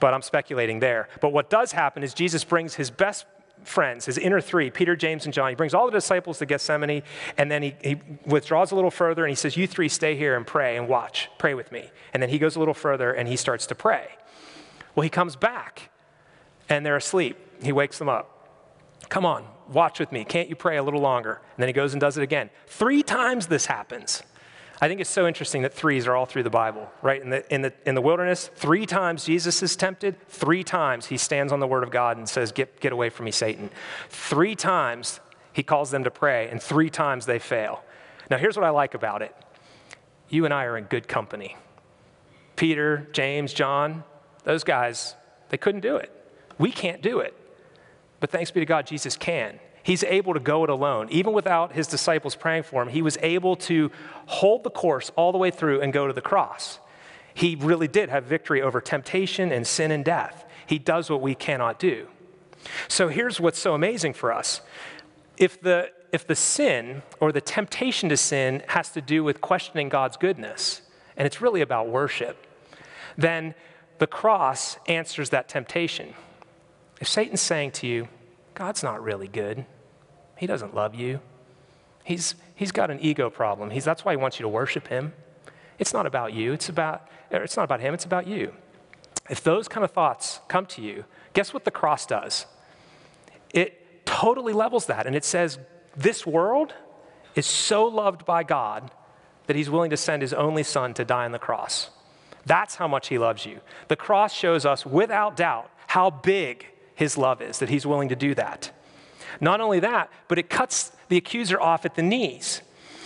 but 0.00 0.14
I'm 0.14 0.22
speculating 0.22 0.80
there. 0.80 1.08
But 1.20 1.32
what 1.32 1.50
does 1.50 1.72
happen 1.72 2.02
is 2.02 2.14
Jesus 2.14 2.44
brings 2.44 2.74
his 2.74 2.90
best 2.90 3.26
friends, 3.64 4.06
his 4.06 4.18
inner 4.18 4.40
three, 4.40 4.70
Peter, 4.70 4.94
James, 4.94 5.24
and 5.24 5.34
John. 5.34 5.48
He 5.48 5.54
brings 5.54 5.74
all 5.74 5.86
the 5.86 5.92
disciples 5.92 6.38
to 6.38 6.46
Gethsemane, 6.46 7.02
and 7.36 7.50
then 7.50 7.62
he, 7.62 7.74
he, 7.82 8.00
withdraws 8.24 8.70
a 8.70 8.74
little 8.74 8.90
further 8.90 9.24
and 9.24 9.30
he 9.30 9.34
says, 9.34 9.56
You 9.56 9.66
three 9.66 9.88
stay 9.88 10.16
here 10.16 10.36
and 10.36 10.46
pray 10.46 10.76
and 10.76 10.88
watch. 10.88 11.28
Pray 11.38 11.54
with 11.54 11.72
me. 11.72 11.90
And 12.14 12.22
then 12.22 12.30
he 12.30 12.38
goes 12.38 12.56
a 12.56 12.58
little 12.58 12.74
further 12.74 13.12
and 13.12 13.28
he 13.28 13.36
starts 13.36 13.66
to 13.66 13.74
pray. 13.74 14.08
Well, 14.94 15.02
he 15.02 15.10
comes 15.10 15.36
back 15.36 15.90
and 16.68 16.86
they're 16.86 16.96
asleep. 16.96 17.36
He 17.62 17.72
wakes 17.72 17.98
them 17.98 18.08
up. 18.08 18.37
Come 19.08 19.24
on, 19.24 19.46
watch 19.68 20.00
with 20.00 20.12
me. 20.12 20.24
Can't 20.24 20.48
you 20.48 20.56
pray 20.56 20.76
a 20.76 20.82
little 20.82 21.00
longer? 21.00 21.34
And 21.34 21.62
then 21.62 21.68
he 21.68 21.72
goes 21.72 21.94
and 21.94 22.00
does 22.00 22.18
it 22.18 22.22
again. 22.22 22.50
Three 22.66 23.02
times 23.02 23.46
this 23.46 23.66
happens. 23.66 24.22
I 24.80 24.86
think 24.86 25.00
it's 25.00 25.10
so 25.10 25.26
interesting 25.26 25.62
that 25.62 25.74
threes 25.74 26.06
are 26.06 26.14
all 26.14 26.26
through 26.26 26.44
the 26.44 26.50
Bible, 26.50 26.88
right? 27.02 27.20
In 27.20 27.30
the, 27.30 27.52
in 27.52 27.62
the, 27.62 27.72
in 27.84 27.96
the 27.96 28.00
wilderness, 28.00 28.48
three 28.54 28.86
times 28.86 29.24
Jesus 29.24 29.60
is 29.62 29.74
tempted, 29.74 30.16
three 30.28 30.62
times 30.62 31.06
he 31.06 31.16
stands 31.16 31.52
on 31.52 31.58
the 31.58 31.66
word 31.66 31.82
of 31.82 31.90
God 31.90 32.16
and 32.16 32.28
says, 32.28 32.52
Get, 32.52 32.78
get 32.78 32.92
away 32.92 33.10
from 33.10 33.24
me, 33.24 33.32
Satan. 33.32 33.70
Three 34.08 34.54
times 34.54 35.18
he 35.52 35.64
calls 35.64 35.90
them 35.90 36.04
to 36.04 36.10
pray, 36.10 36.48
and 36.48 36.62
three 36.62 36.90
times 36.90 37.26
they 37.26 37.40
fail. 37.40 37.82
Now, 38.30 38.36
here's 38.36 38.56
what 38.56 38.64
I 38.64 38.70
like 38.70 38.94
about 38.94 39.22
it 39.22 39.34
you 40.28 40.44
and 40.44 40.54
I 40.54 40.64
are 40.64 40.76
in 40.76 40.84
good 40.84 41.08
company. 41.08 41.56
Peter, 42.54 43.08
James, 43.12 43.52
John, 43.52 44.04
those 44.44 44.62
guys, 44.62 45.14
they 45.48 45.56
couldn't 45.56 45.80
do 45.80 45.96
it. 45.96 46.12
We 46.58 46.70
can't 46.70 47.02
do 47.02 47.20
it. 47.20 47.34
But 48.20 48.30
thanks 48.30 48.50
be 48.50 48.60
to 48.60 48.66
God, 48.66 48.86
Jesus 48.86 49.16
can. 49.16 49.60
He's 49.82 50.04
able 50.04 50.34
to 50.34 50.40
go 50.40 50.64
it 50.64 50.70
alone. 50.70 51.08
Even 51.10 51.32
without 51.32 51.72
his 51.72 51.86
disciples 51.86 52.34
praying 52.34 52.64
for 52.64 52.82
him, 52.82 52.88
he 52.88 53.00
was 53.00 53.16
able 53.22 53.56
to 53.56 53.90
hold 54.26 54.64
the 54.64 54.70
course 54.70 55.10
all 55.16 55.32
the 55.32 55.38
way 55.38 55.50
through 55.50 55.80
and 55.80 55.92
go 55.92 56.06
to 56.06 56.12
the 56.12 56.20
cross. 56.20 56.78
He 57.32 57.54
really 57.54 57.88
did 57.88 58.08
have 58.08 58.24
victory 58.24 58.60
over 58.60 58.80
temptation 58.80 59.52
and 59.52 59.66
sin 59.66 59.90
and 59.90 60.04
death. 60.04 60.44
He 60.66 60.78
does 60.78 61.08
what 61.08 61.22
we 61.22 61.34
cannot 61.34 61.78
do. 61.78 62.08
So 62.88 63.08
here's 63.08 63.40
what's 63.40 63.58
so 63.58 63.74
amazing 63.74 64.12
for 64.14 64.32
us. 64.32 64.60
If 65.36 65.60
the, 65.60 65.90
if 66.12 66.26
the 66.26 66.34
sin 66.34 67.02
or 67.20 67.30
the 67.32 67.40
temptation 67.40 68.08
to 68.08 68.16
sin 68.16 68.62
has 68.68 68.90
to 68.90 69.00
do 69.00 69.22
with 69.22 69.40
questioning 69.40 69.88
God's 69.88 70.16
goodness, 70.16 70.82
and 71.16 71.26
it's 71.26 71.40
really 71.40 71.60
about 71.60 71.88
worship, 71.88 72.44
then 73.16 73.54
the 73.98 74.06
cross 74.06 74.76
answers 74.86 75.30
that 75.30 75.48
temptation. 75.48 76.14
If 77.00 77.08
Satan's 77.08 77.40
saying 77.40 77.72
to 77.72 77.86
you, 77.86 78.08
God's 78.54 78.82
not 78.82 79.02
really 79.02 79.28
good, 79.28 79.64
he 80.36 80.46
doesn't 80.46 80.74
love 80.74 80.94
you, 80.94 81.20
he's, 82.04 82.34
he's 82.54 82.72
got 82.72 82.90
an 82.90 82.98
ego 83.00 83.30
problem, 83.30 83.70
he's, 83.70 83.84
that's 83.84 84.04
why 84.04 84.12
he 84.12 84.16
wants 84.16 84.38
you 84.38 84.44
to 84.44 84.48
worship 84.48 84.88
him. 84.88 85.12
It's 85.78 85.92
not 85.92 86.06
about 86.06 86.32
you, 86.32 86.52
it's, 86.52 86.68
about, 86.68 87.06
it's 87.30 87.56
not 87.56 87.64
about 87.64 87.80
him, 87.80 87.94
it's 87.94 88.04
about 88.04 88.26
you. 88.26 88.52
If 89.30 89.44
those 89.44 89.68
kind 89.68 89.84
of 89.84 89.92
thoughts 89.92 90.40
come 90.48 90.66
to 90.66 90.82
you, 90.82 91.04
guess 91.34 91.54
what 91.54 91.64
the 91.64 91.70
cross 91.70 92.06
does? 92.06 92.46
It 93.54 94.04
totally 94.04 94.52
levels 94.52 94.86
that, 94.86 95.06
and 95.06 95.14
it 95.14 95.24
says, 95.24 95.58
This 95.96 96.26
world 96.26 96.74
is 97.34 97.46
so 97.46 97.84
loved 97.84 98.24
by 98.24 98.42
God 98.42 98.90
that 99.46 99.56
he's 99.56 99.70
willing 99.70 99.90
to 99.90 99.96
send 99.96 100.22
his 100.22 100.32
only 100.34 100.62
son 100.62 100.94
to 100.94 101.04
die 101.04 101.24
on 101.24 101.32
the 101.32 101.38
cross. 101.38 101.90
That's 102.44 102.76
how 102.76 102.88
much 102.88 103.08
he 103.08 103.18
loves 103.18 103.46
you. 103.46 103.60
The 103.88 103.96
cross 103.96 104.32
shows 104.32 104.64
us 104.64 104.84
without 104.84 105.36
doubt 105.36 105.70
how 105.86 106.10
big 106.10 106.66
his 106.98 107.16
love 107.16 107.40
is, 107.40 107.60
that 107.60 107.68
he's 107.68 107.86
willing 107.86 108.08
to 108.08 108.16
do 108.16 108.34
that. 108.34 108.72
Not 109.40 109.60
only 109.60 109.78
that, 109.78 110.10
but 110.26 110.36
it 110.36 110.50
cuts 110.50 110.90
the 111.08 111.16
accuser 111.16 111.60
off 111.60 111.84
at 111.84 111.94
the 111.94 112.02
knees. 112.02 112.60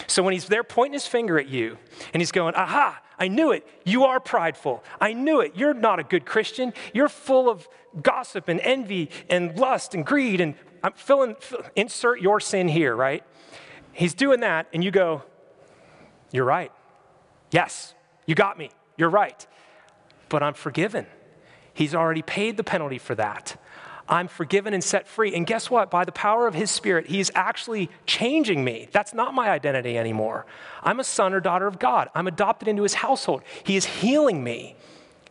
So 0.07 0.23
when 0.23 0.33
he's 0.33 0.47
there 0.47 0.65
pointing 0.65 0.95
his 0.95 1.07
finger 1.07 1.39
at 1.39 1.47
you 1.47 1.77
and 2.15 2.23
he's 2.23 2.33
going, 2.33 2.55
Aha, 2.55 3.03
I 3.19 3.29
knew 3.29 3.53
it. 3.53 3.69
You 3.85 4.05
are 4.05 4.19
prideful. 4.19 4.83
I 4.99 5.13
knew 5.13 5.43
it. 5.43 5.57
You're 5.57 5.75
not 5.75 5.99
a 5.99 6.05
good 6.05 6.25
Christian. 6.25 6.73
You're 6.95 7.11
full 7.11 7.51
of 7.51 7.69
gossip 8.01 8.49
and 8.49 8.61
envy 8.61 9.11
and 9.29 9.59
lust 9.59 9.95
and 9.95 10.07
greed. 10.07 10.41
And 10.41 10.55
I'm 10.83 10.95
filling, 10.95 11.37
insert 11.77 12.23
your 12.23 12.41
sin 12.41 12.69
here, 12.69 12.97
right? 12.97 13.23
He's 13.93 14.15
doing 14.15 14.41
that, 14.41 14.69
and 14.73 14.83
you 14.83 14.91
go, 14.91 15.23
You're 16.31 16.47
right. 16.47 16.73
Yes, 17.51 17.93
you 18.25 18.35
got 18.35 18.57
me. 18.57 18.71
You're 18.97 19.11
right. 19.11 19.47
But 20.31 20.43
I'm 20.43 20.55
forgiven. 20.55 21.05
He's 21.75 21.95
already 21.95 22.23
paid 22.23 22.57
the 22.57 22.65
penalty 22.65 22.97
for 22.97 23.15
that. 23.17 23.59
I'm 24.09 24.29
forgiven 24.29 24.75
and 24.75 24.83
set 24.83 25.07
free. 25.07 25.35
And 25.35 25.47
guess 25.47 25.71
what? 25.71 25.91
By 25.91 26.05
the 26.05 26.13
power 26.13 26.47
of 26.47 26.55
His 26.55 26.71
Spirit, 26.71 27.07
He's 27.07 27.31
actually 27.35 27.91
changing 28.07 28.65
me. 28.65 28.89
That's 28.93 29.15
not 29.15 29.35
my 29.35 29.51
identity 29.51 29.97
anymore. 29.97 30.47
I'm 30.83 31.01
a 31.01 31.05
son 31.05 31.33
or 31.35 31.41
daughter 31.41 31.67
of 31.67 31.79
God. 31.79 32.09
I'm 32.15 32.27
adopted 32.27 32.69
into 32.69 32.83
His 32.83 32.95
household. 32.95 33.43
He 33.65 33.77
is 33.77 33.85
healing 33.85 34.43
me, 34.43 34.77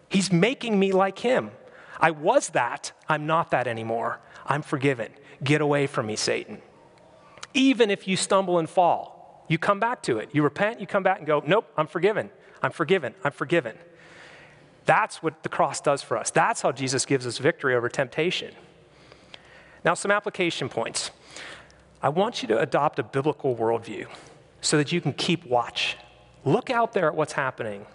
He's 0.09 0.31
making 0.31 0.79
me 0.79 0.91
like 0.91 1.19
Him. 1.19 1.51
I 1.99 2.11
was 2.11 2.49
that. 2.49 2.91
I'm 3.07 3.27
not 3.27 3.51
that 3.51 3.67
anymore. 3.67 4.19
I'm 4.45 4.63
forgiven. 4.63 5.11
Get 5.43 5.61
away 5.61 5.87
from 5.87 6.07
me, 6.07 6.15
Satan. 6.15 6.61
Even 7.53 7.91
if 7.91 8.07
you 8.07 8.17
stumble 8.17 8.57
and 8.57 8.69
fall, 8.69 9.45
you 9.47 9.57
come 9.57 9.79
back 9.79 10.01
to 10.03 10.17
it. 10.17 10.29
You 10.33 10.43
repent, 10.43 10.79
you 10.79 10.87
come 10.87 11.03
back 11.03 11.19
and 11.19 11.27
go, 11.27 11.43
Nope, 11.45 11.67
I'm 11.77 11.87
forgiven. 11.87 12.29
I'm 12.63 12.71
forgiven. 12.71 13.13
I'm 13.23 13.31
forgiven. 13.31 13.75
That's 14.85 15.21
what 15.21 15.43
the 15.43 15.49
cross 15.49 15.79
does 15.81 16.01
for 16.01 16.17
us. 16.17 16.31
That's 16.31 16.61
how 16.61 16.71
Jesus 16.71 17.05
gives 17.05 17.27
us 17.27 17.37
victory 17.37 17.75
over 17.75 17.89
temptation. 17.89 18.53
Now, 19.83 19.93
some 19.93 20.11
application 20.11 20.69
points. 20.69 21.11
I 22.01 22.09
want 22.09 22.41
you 22.41 22.47
to 22.49 22.59
adopt 22.59 22.99
a 22.99 23.03
biblical 23.03 23.55
worldview 23.55 24.07
so 24.59 24.77
that 24.77 24.91
you 24.91 25.01
can 25.01 25.13
keep 25.13 25.45
watch. 25.45 25.97
Look 26.45 26.69
out 26.69 26.93
there 26.93 27.07
at 27.07 27.15
what's 27.15 27.33
happening. 27.33 27.85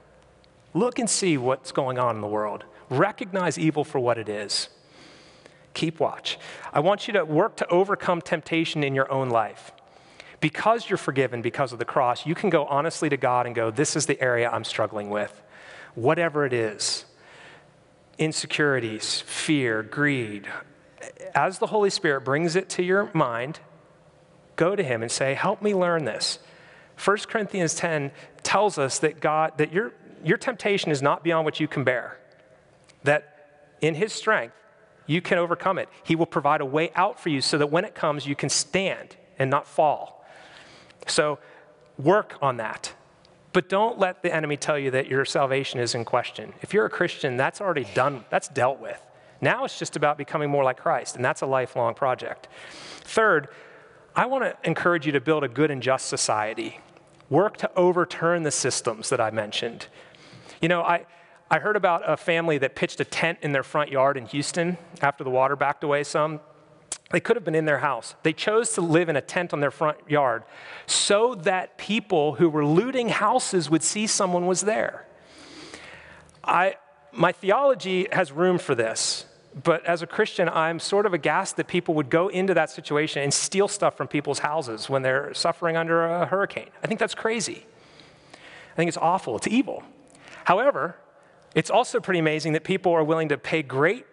Look 0.75 0.99
and 0.99 1.09
see 1.09 1.37
what's 1.37 1.73
going 1.73 1.99
on 1.99 2.15
in 2.17 2.21
the 2.21 2.29
world. 2.29 2.65
Recognize 2.89 3.59
evil 3.59 3.85
for 3.85 3.99
what 3.99 4.19
it 4.19 4.29
is. 4.29 4.69
Keep 5.75 6.01
watch. 6.01 6.39
I 6.73 6.81
want 6.81 7.07
you 7.07 7.13
to 7.15 7.25
work 7.25 7.57
to 7.57 7.69
overcome 7.69 8.21
temptation 8.21 8.85
in 8.85 8.95
your 8.95 9.11
own 9.11 9.29
life. 9.29 9.73
Because 10.41 10.89
you're 10.89 10.97
forgiven 10.97 11.43
because 11.43 11.73
of 11.73 11.79
the 11.79 11.85
cross, 11.85 12.27
you 12.27 12.35
can 12.35 12.51
go 12.51 12.67
honestly 12.67 13.09
to 13.09 13.17
God 13.17 13.47
and 13.47 13.55
go, 13.55 13.71
This 13.71 13.97
is 13.97 14.07
the 14.07 14.21
area 14.21 14.49
I'm 14.51 14.65
struggling 14.65 15.11
with. 15.11 15.43
Whatever 15.97 16.47
it 16.47 16.53
is 16.53 17.05
insecurities, 18.19 19.21
fear, 19.21 19.83
greed, 19.83 20.49
as 21.35 21.59
the 21.59 21.67
Holy 21.67 21.91
Spirit 21.91 22.23
brings 22.23 22.57
it 22.57 22.69
to 22.71 22.83
your 22.83 23.11
mind, 23.13 23.61
go 24.57 24.75
to 24.75 24.83
Him 24.83 25.03
and 25.03 25.11
say, 25.11 25.35
Help 25.35 25.61
me 25.61 25.75
learn 25.75 26.05
this. 26.05 26.39
1 27.03 27.19
Corinthians 27.29 27.75
10 27.75 28.11
tells 28.43 28.79
us 28.79 28.99
that 29.01 29.21
God, 29.21 29.53
that 29.59 29.73
your, 29.73 29.93
your 30.25 30.39
temptation 30.39 30.91
is 30.91 31.03
not 31.03 31.23
beyond 31.23 31.45
what 31.45 31.61
you 31.61 31.69
can 31.69 31.85
bear, 31.85 32.19
that 33.03 33.77
in 33.81 33.95
His 33.95 34.13
strength, 34.13 34.55
you 35.07 35.21
can 35.21 35.39
overcome 35.39 35.79
it. 35.79 35.89
He 36.03 36.17
will 36.17 36.27
provide 36.27 36.61
a 36.61 36.65
way 36.65 36.91
out 36.95 37.21
for 37.21 37.29
you 37.29 37.41
so 37.41 37.59
that 37.59 37.69
when 37.69 37.85
it 37.85 37.95
comes, 37.95 38.27
you 38.27 38.35
can 38.35 38.49
stand 38.49 39.17
and 39.39 39.51
not 39.51 39.67
fall. 39.67 40.25
So 41.07 41.39
work 41.99 42.37
on 42.43 42.57
that. 42.57 42.93
But 43.57 43.71
don't 43.71 43.99
let 43.99 44.23
the 44.23 44.35
enemy 44.35 44.59
tell 44.59 44.79
you 44.79 44.91
that 44.91 45.07
your 45.07 45.25
salvation 45.25 45.81
is 45.81 45.95
in 45.95 46.05
question. 46.05 46.53
If 46.61 46.75
you're 46.75 46.85
a 46.85 46.91
Christian, 46.91 47.39
that's 47.39 47.59
already 47.59 47.87
done, 47.95 48.27
that's 48.29 48.49
dealt 48.49 48.81
with. 48.81 49.01
Now 49.41 49.65
it's 49.65 49.79
just 49.79 49.97
about 49.97 50.19
becoming 50.19 50.51
more 50.51 50.63
like 50.63 50.77
Christ, 50.77 51.17
and 51.17 51.25
that's 51.25 51.41
a 51.41 51.47
lifelong 51.47 51.95
project. 51.95 52.49
Third, 53.01 53.49
I 54.15 54.27
want 54.27 54.45
to 54.45 54.55
encourage 54.69 55.07
you 55.07 55.13
to 55.13 55.23
build 55.23 55.43
a 55.43 55.49
good 55.49 55.71
and 55.71 55.83
just 55.83 56.09
society. 56.09 56.81
Work 57.31 57.57
to 57.57 57.71
overturn 57.77 58.43
the 58.43 58.51
systems 58.51 59.09
that 59.09 59.23
I 59.23 59.31
mentioned. 59.31 59.87
You 60.61 60.69
know, 60.69 60.83
I, 60.83 61.07
I 61.51 61.59
heard 61.59 61.77
about 61.77 62.03
a 62.07 62.19
family 62.19 62.59
that 62.59 62.75
pitched 62.75 63.01
a 63.01 63.07
tent 63.07 63.39
in 63.41 63.53
their 63.53 63.63
front 63.63 63.91
yard 63.91 64.19
in 64.19 64.27
Houston 64.27 64.77
after 65.01 65.25
the 65.25 65.31
water 65.31 65.57
backed 65.57 65.83
away 65.83 66.05
some. 66.05 66.41
They 67.11 67.21
could 67.21 67.37
have 67.37 67.45
been 67.45 67.55
in 67.55 67.67
their 67.67 67.79
house. 67.79 68.17
They 68.25 68.33
chose 68.33 68.73
to 68.73 68.81
live 68.81 69.09
in 69.09 69.17
a 69.17 69.21
tent 69.21 69.53
on 69.53 69.61
their 69.61 69.71
front 69.71 69.99
yard 70.09 70.43
so 70.87 71.37
that 71.37 71.79
people 71.79 72.35
who 72.35 72.49
were 72.49 72.67
looting 72.67 73.09
houses 73.11 73.71
would 73.71 73.83
see 73.83 74.07
someone 74.07 74.47
was 74.47 74.63
there. 74.63 75.07
I, 76.43 76.77
my 77.13 77.33
theology 77.33 78.09
has 78.11 78.33
room 78.33 78.59
for 78.59 78.75
this, 78.75 79.27
but 79.63 79.85
as 79.87 80.03
a 80.03 80.07
Christian, 80.07 80.49
I'm 80.49 80.81
sort 80.81 81.07
of 81.07 81.15
aghast 81.15 81.57
that 81.57 81.69
people 81.69 81.95
would 81.95 82.11
go 82.11 82.29
into 82.29 82.55
that 82.55 82.71
situation 82.71 83.23
and 83.23 83.33
steal 83.33 83.69
stuff 83.69 83.97
from 83.97 84.09
people's 84.09 84.41
houses 84.41 84.91
when 84.91 85.03
they're 85.03 85.33
suffering 85.33 85.77
under 85.77 86.05
a 86.05 86.27
hurricane. 86.27 86.69
I 86.83 86.89
think 86.89 86.99
that's 86.99 87.15
crazy. 87.15 87.67
I 88.35 88.77
think 88.77 88.89
it's 88.89 88.99
awful, 88.99 89.37
it's 89.37 89.47
evil. 89.47 89.83
However, 90.45 90.97
it's 91.55 91.71
also 91.71 92.01
pretty 92.01 92.21
amazing 92.21 92.53
that 92.53 92.65
people 92.65 92.93
are 92.93 93.03
willing 93.03 93.31
to 93.31 93.39
pay 93.39 93.63
great 93.63 94.07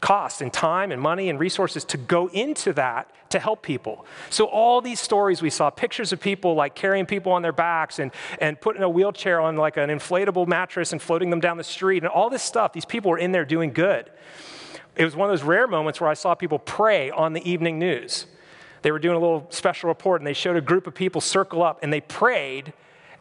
cost 0.00 0.40
and 0.40 0.52
time 0.52 0.92
and 0.92 1.00
money 1.00 1.28
and 1.28 1.38
resources 1.38 1.84
to 1.84 1.96
go 1.96 2.28
into 2.28 2.72
that 2.72 3.10
to 3.30 3.38
help 3.38 3.62
people. 3.62 4.04
So, 4.28 4.46
all 4.46 4.80
these 4.80 5.00
stories 5.00 5.40
we 5.42 5.50
saw 5.50 5.70
pictures 5.70 6.12
of 6.12 6.20
people 6.20 6.54
like 6.54 6.74
carrying 6.74 7.06
people 7.06 7.32
on 7.32 7.42
their 7.42 7.52
backs 7.52 7.98
and, 7.98 8.10
and 8.40 8.60
putting 8.60 8.82
a 8.82 8.88
wheelchair 8.88 9.40
on 9.40 9.56
like 9.56 9.76
an 9.76 9.90
inflatable 9.90 10.46
mattress 10.46 10.92
and 10.92 11.00
floating 11.00 11.30
them 11.30 11.40
down 11.40 11.56
the 11.56 11.64
street 11.64 12.02
and 12.02 12.08
all 12.08 12.30
this 12.30 12.42
stuff. 12.42 12.72
These 12.72 12.84
people 12.84 13.10
were 13.10 13.18
in 13.18 13.32
there 13.32 13.44
doing 13.44 13.72
good. 13.72 14.10
It 14.96 15.04
was 15.04 15.14
one 15.14 15.30
of 15.30 15.32
those 15.32 15.44
rare 15.44 15.66
moments 15.66 16.00
where 16.00 16.10
I 16.10 16.14
saw 16.14 16.34
people 16.34 16.58
pray 16.58 17.10
on 17.10 17.32
the 17.32 17.48
evening 17.48 17.78
news. 17.78 18.26
They 18.82 18.92
were 18.92 18.98
doing 18.98 19.16
a 19.16 19.20
little 19.20 19.46
special 19.50 19.88
report 19.88 20.20
and 20.20 20.26
they 20.26 20.32
showed 20.32 20.56
a 20.56 20.60
group 20.60 20.86
of 20.86 20.94
people 20.94 21.20
circle 21.20 21.62
up 21.62 21.78
and 21.82 21.92
they 21.92 22.00
prayed 22.00 22.72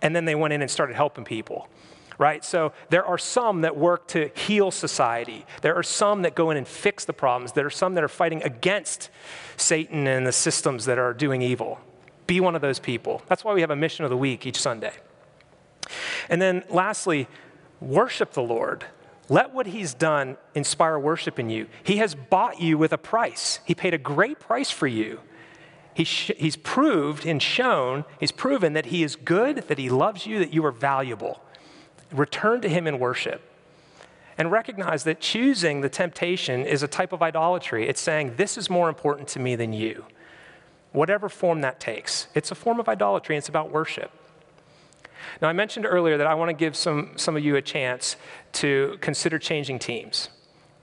and 0.02 0.16
then 0.16 0.26
they 0.26 0.36
went 0.36 0.54
in 0.54 0.62
and 0.62 0.72
started 0.72 0.96
helping 0.96 1.26
people 1.26 1.68
right? 2.20 2.46
So 2.46 2.74
there 2.90 3.06
are 3.06 3.18
some 3.18 3.62
that 3.62 3.76
work 3.76 4.08
to 4.10 4.30
heal 4.36 4.70
society. 4.70 5.46
There 5.62 5.74
are 5.74 5.82
some 5.82 6.22
that 6.22 6.36
go 6.36 6.52
in 6.52 6.58
and 6.58 6.68
fix 6.68 7.06
the 7.06 7.14
problems. 7.14 7.54
There 7.54 7.66
are 7.66 7.72
some 7.72 7.96
that 7.96 8.04
are 8.04 8.10
fighting 8.10 8.44
against 8.44 9.10
Satan 9.58 10.06
and 10.06 10.28
the 10.28 10.32
systems 10.32 10.86
that 10.86 11.00
are 11.00 11.14
doing 11.14 11.42
evil. 11.42 11.80
Be 12.28 12.42
one 12.42 12.56
of 12.56 12.62
those 12.62 12.78
people. 12.78 13.24
That's 13.28 13.44
why 13.44 13.54
we 13.54 13.62
have 13.62 13.72
a 13.72 13.76
mission 13.76 14.04
of 14.04 14.12
the 14.12 14.18
week 14.18 14.46
each 14.46 14.60
Sunday. 14.60 14.94
And 16.30 16.40
then 16.42 16.64
lastly, 16.70 17.28
worship 17.80 18.34
the 18.34 18.44
Lord. 18.44 18.86
Let 19.30 19.54
what 19.54 19.68
he's 19.68 19.94
done 19.94 20.38
inspire 20.54 21.00
worship 21.00 21.40
in 21.40 21.50
you. 21.50 21.68
He 21.84 21.98
has 21.98 22.16
bought 22.16 22.60
you 22.60 22.78
with 22.78 22.92
a 22.92 22.98
price. 22.98 23.60
He 23.64 23.74
paid 23.74 23.94
a 23.94 23.98
great 23.98 24.40
price 24.40 24.70
for 24.70 24.88
you. 24.88 25.22
He's, 25.94 26.08
sh- 26.08 26.32
he's 26.38 26.56
proved 26.56 27.26
and 27.26 27.42
shown, 27.42 28.06
he's 28.20 28.32
proven 28.32 28.74
that 28.74 28.88
he 28.88 29.04
is 29.04 29.16
good, 29.16 29.68
that 29.68 29.78
he 29.78 29.90
loves 29.90 30.26
you, 30.26 30.40
that 30.40 30.54
you 30.54 30.66
are 30.66 30.72
valuable. 30.72 31.42
Return 32.12 32.62
to 32.62 32.70
Him 32.70 32.88
in 32.88 33.00
worship 33.00 33.42
and 34.38 34.52
recognize 34.52 35.04
that 35.04 35.20
choosing 35.20 35.82
the 35.82 35.90
temptation 35.90 36.66
is 36.66 36.82
a 36.82 36.88
type 36.88 37.12
of 37.12 37.22
idolatry. 37.22 37.88
It's 37.88 38.02
saying, 38.02 38.36
This 38.38 38.58
is 38.58 38.70
more 38.70 38.90
important 38.90 39.28
to 39.30 39.40
me 39.40 39.56
than 39.56 39.74
you. 39.74 40.06
whatever 40.92 41.30
form 41.30 41.62
that 41.62 41.80
takes. 41.80 42.28
It's 42.34 42.50
a 42.52 42.56
form 42.56 42.80
of 42.80 42.90
idolatry, 42.90 43.36
and 43.36 43.42
it's 43.42 43.50
about 43.50 43.72
worship. 43.72 44.12
Now, 45.42 45.48
I 45.48 45.54
mentioned 45.54 45.86
earlier 45.86 46.18
that 46.18 46.26
I 46.26 46.34
want 46.34 46.50
to 46.50 46.54
give 46.54 46.76
some, 46.76 47.12
some 47.16 47.38
of 47.38 47.44
you 47.44 47.56
a 47.58 47.62
chance 47.62 48.16
to 48.54 48.98
consider 49.00 49.38
changing 49.38 49.78
teams. 49.80 50.30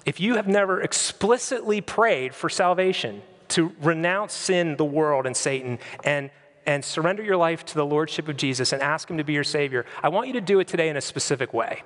If 0.05 0.21
you 0.21 0.37
have 0.37 0.47
never 0.47 0.81
explicitly 0.81 1.81
prayed 1.81 2.35
for 2.35 2.49
salvation, 2.49 3.23
to 3.49 3.73
renounce 3.81 4.33
sin, 4.33 4.77
the 4.77 4.85
world, 4.85 5.27
and 5.27 5.37
Satan, 5.37 5.79
and, 6.05 6.31
and 6.67 6.85
surrender 6.85 7.23
your 7.23 7.37
life 7.37 7.65
to 7.67 7.75
the 7.75 7.87
Lordship 7.87 8.29
of 8.29 8.37
Jesus 8.37 8.73
and 8.73 8.83
ask 8.83 9.09
Him 9.09 9.19
to 9.19 9.25
be 9.25 9.33
your 9.33 9.45
Savior, 9.45 9.87
I 10.03 10.09
want 10.09 10.27
you 10.27 10.33
to 10.35 10.41
do 10.41 10.59
it 10.61 10.69
today 10.69 10.89
in 10.89 10.97
a 10.97 11.01
specific 11.01 11.55
way. 11.55 11.83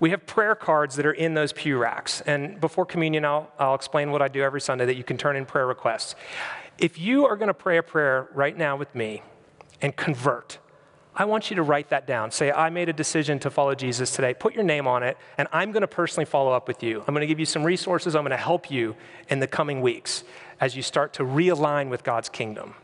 We 0.00 0.10
have 0.10 0.26
prayer 0.26 0.54
cards 0.54 0.96
that 0.96 1.06
are 1.06 1.12
in 1.12 1.34
those 1.34 1.52
pew 1.52 1.78
racks. 1.78 2.20
And 2.22 2.60
before 2.60 2.84
communion, 2.84 3.24
I'll, 3.24 3.50
I'll 3.58 3.74
explain 3.74 4.10
what 4.10 4.22
I 4.22 4.28
do 4.28 4.42
every 4.42 4.60
Sunday 4.60 4.86
that 4.86 4.96
you 4.96 5.04
can 5.04 5.16
turn 5.16 5.36
in 5.36 5.46
prayer 5.46 5.66
requests. 5.66 6.14
If 6.78 6.98
you 6.98 7.26
are 7.26 7.36
going 7.36 7.48
to 7.48 7.54
pray 7.54 7.78
a 7.78 7.82
prayer 7.82 8.28
right 8.34 8.56
now 8.56 8.76
with 8.76 8.94
me 8.94 9.22
and 9.80 9.94
convert, 9.94 10.58
I 11.16 11.26
want 11.26 11.48
you 11.48 11.56
to 11.56 11.62
write 11.62 11.90
that 11.90 12.08
down. 12.08 12.32
Say, 12.32 12.50
I 12.50 12.70
made 12.70 12.88
a 12.88 12.92
decision 12.92 13.38
to 13.40 13.50
follow 13.50 13.76
Jesus 13.76 14.10
today. 14.10 14.34
Put 14.34 14.54
your 14.54 14.64
name 14.64 14.88
on 14.88 15.04
it, 15.04 15.16
and 15.38 15.46
I'm 15.52 15.70
going 15.70 15.82
to 15.82 15.88
personally 15.88 16.24
follow 16.24 16.50
up 16.50 16.66
with 16.66 16.82
you. 16.82 17.04
I'm 17.06 17.14
going 17.14 17.20
to 17.20 17.28
give 17.28 17.38
you 17.38 17.46
some 17.46 17.62
resources. 17.62 18.16
I'm 18.16 18.22
going 18.22 18.30
to 18.32 18.36
help 18.36 18.68
you 18.68 18.96
in 19.28 19.38
the 19.38 19.46
coming 19.46 19.80
weeks 19.80 20.24
as 20.60 20.74
you 20.74 20.82
start 20.82 21.12
to 21.14 21.22
realign 21.22 21.88
with 21.88 22.02
God's 22.02 22.28
kingdom. 22.28 22.74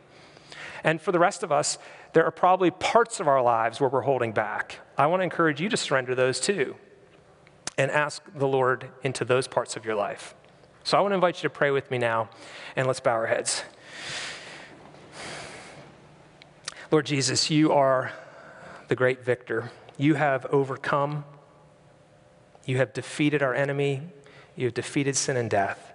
And 0.84 1.00
for 1.00 1.12
the 1.12 1.18
rest 1.18 1.42
of 1.42 1.52
us, 1.52 1.78
there 2.12 2.24
are 2.24 2.30
probably 2.30 2.70
parts 2.70 3.20
of 3.20 3.28
our 3.28 3.42
lives 3.42 3.80
where 3.80 3.90
we're 3.90 4.00
holding 4.02 4.32
back. 4.32 4.80
I 4.96 5.06
want 5.06 5.20
to 5.20 5.24
encourage 5.24 5.60
you 5.60 5.68
to 5.68 5.76
surrender 5.76 6.14
those 6.14 6.40
too 6.40 6.76
and 7.76 7.90
ask 7.90 8.22
the 8.34 8.48
Lord 8.48 8.90
into 9.02 9.24
those 9.24 9.48
parts 9.48 9.76
of 9.76 9.84
your 9.84 9.94
life. 9.94 10.34
So 10.84 10.98
I 10.98 11.00
want 11.00 11.12
to 11.12 11.14
invite 11.14 11.42
you 11.42 11.48
to 11.48 11.54
pray 11.54 11.70
with 11.70 11.90
me 11.90 11.98
now, 11.98 12.30
and 12.76 12.86
let's 12.86 13.00
bow 13.00 13.12
our 13.12 13.26
heads. 13.26 13.64
Lord 16.90 17.06
Jesus, 17.06 17.50
you 17.50 17.72
are 17.72 18.12
the 18.88 18.96
great 18.96 19.24
victor. 19.24 19.70
You 19.96 20.14
have 20.14 20.46
overcome, 20.46 21.24
you 22.64 22.78
have 22.78 22.92
defeated 22.92 23.42
our 23.42 23.54
enemy, 23.54 24.02
you 24.56 24.64
have 24.64 24.74
defeated 24.74 25.16
sin 25.16 25.36
and 25.36 25.48
death. 25.48 25.92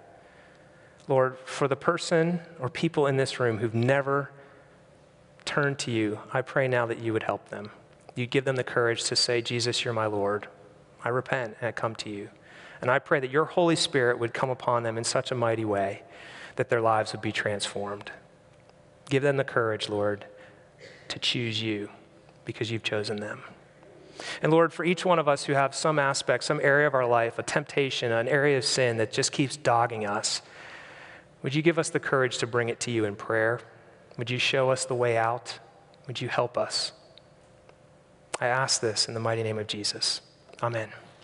Lord, 1.08 1.38
for 1.46 1.68
the 1.68 1.76
person 1.76 2.40
or 2.60 2.70
people 2.70 3.08
in 3.08 3.18
this 3.18 3.40
room 3.40 3.58
who've 3.58 3.76
never 3.76 4.32
turned 5.46 5.80
to 5.80 5.92
you, 5.92 6.20
I 6.34 6.42
pray 6.42 6.68
now 6.68 6.86
that 6.86 7.00
you 7.00 7.14
would 7.14 7.24
help 7.24 7.50
them. 7.50 7.72
You 8.16 8.26
give 8.26 8.46
them 8.46 8.56
the 8.56 8.64
courage 8.64 9.04
to 9.06 9.16
say, 9.16 9.42
Jesus, 9.42 9.84
you're 9.84 9.94
my 9.94 10.06
Lord. 10.06 10.48
I 11.04 11.10
repent 11.10 11.58
and 11.60 11.68
I 11.68 11.72
come 11.72 11.96
to 11.96 12.10
you. 12.10 12.30
And 12.82 12.90
I 12.90 13.00
pray 13.00 13.20
that 13.20 13.32
your 13.32 13.46
Holy 13.46 13.76
Spirit 13.76 14.20
would 14.20 14.34
come 14.34 14.50
upon 14.50 14.84
them 14.84 14.98
in 14.98 15.04
such 15.04 15.32
a 15.32 15.36
mighty 15.36 15.66
way 15.66 16.04
that 16.56 16.70
their 16.70 16.82
lives 16.82 17.12
would 17.12 17.22
be 17.22 17.32
transformed. 17.32 18.12
Give 19.10 19.22
them 19.24 19.38
the 19.38 19.44
courage, 19.44 19.90
Lord, 19.90 20.26
to 21.10 21.20
choose 21.20 21.62
you 21.62 21.90
because 22.44 22.72
you've 22.72 22.84
chosen 22.84 23.18
them. 23.18 23.44
And 24.42 24.52
Lord, 24.52 24.72
for 24.72 24.86
each 24.86 25.06
one 25.06 25.20
of 25.20 25.28
us 25.28 25.44
who 25.44 25.54
have 25.54 25.76
some 25.76 26.00
aspect, 26.00 26.44
some 26.44 26.62
area 26.62 26.88
of 26.88 26.94
our 26.94 27.06
life, 27.06 27.38
a 27.38 27.44
temptation, 27.44 28.12
an 28.12 28.28
area 28.28 28.58
of 28.58 28.66
sin 28.66 28.98
that 28.98 29.12
just 29.12 29.32
keeps 29.32 29.58
dogging 29.58 30.06
us, 30.06 30.42
would 31.44 31.54
you 31.54 31.62
give 31.62 31.78
us 31.78 31.90
the 31.90 32.00
courage 32.00 32.38
to 32.40 32.48
bring 32.48 32.70
it 32.70 32.80
to 32.82 32.92
you 32.92 33.06
in 33.06 33.16
prayer? 33.16 33.60
Would 34.18 34.30
you 34.30 34.40
show 34.40 34.72
us 34.72 34.86
the 34.86 34.96
way 34.96 35.18
out? 35.18 35.60
Would 36.08 36.22
you 36.22 36.30
help 36.30 36.58
us? 36.58 36.92
I 38.40 38.48
ask 38.48 38.82
this 38.82 39.08
in 39.08 39.14
the 39.14 39.20
mighty 39.20 39.44
name 39.44 39.58
of 39.58 39.68
Jesus. 39.68 40.22
Amen. 40.62 40.90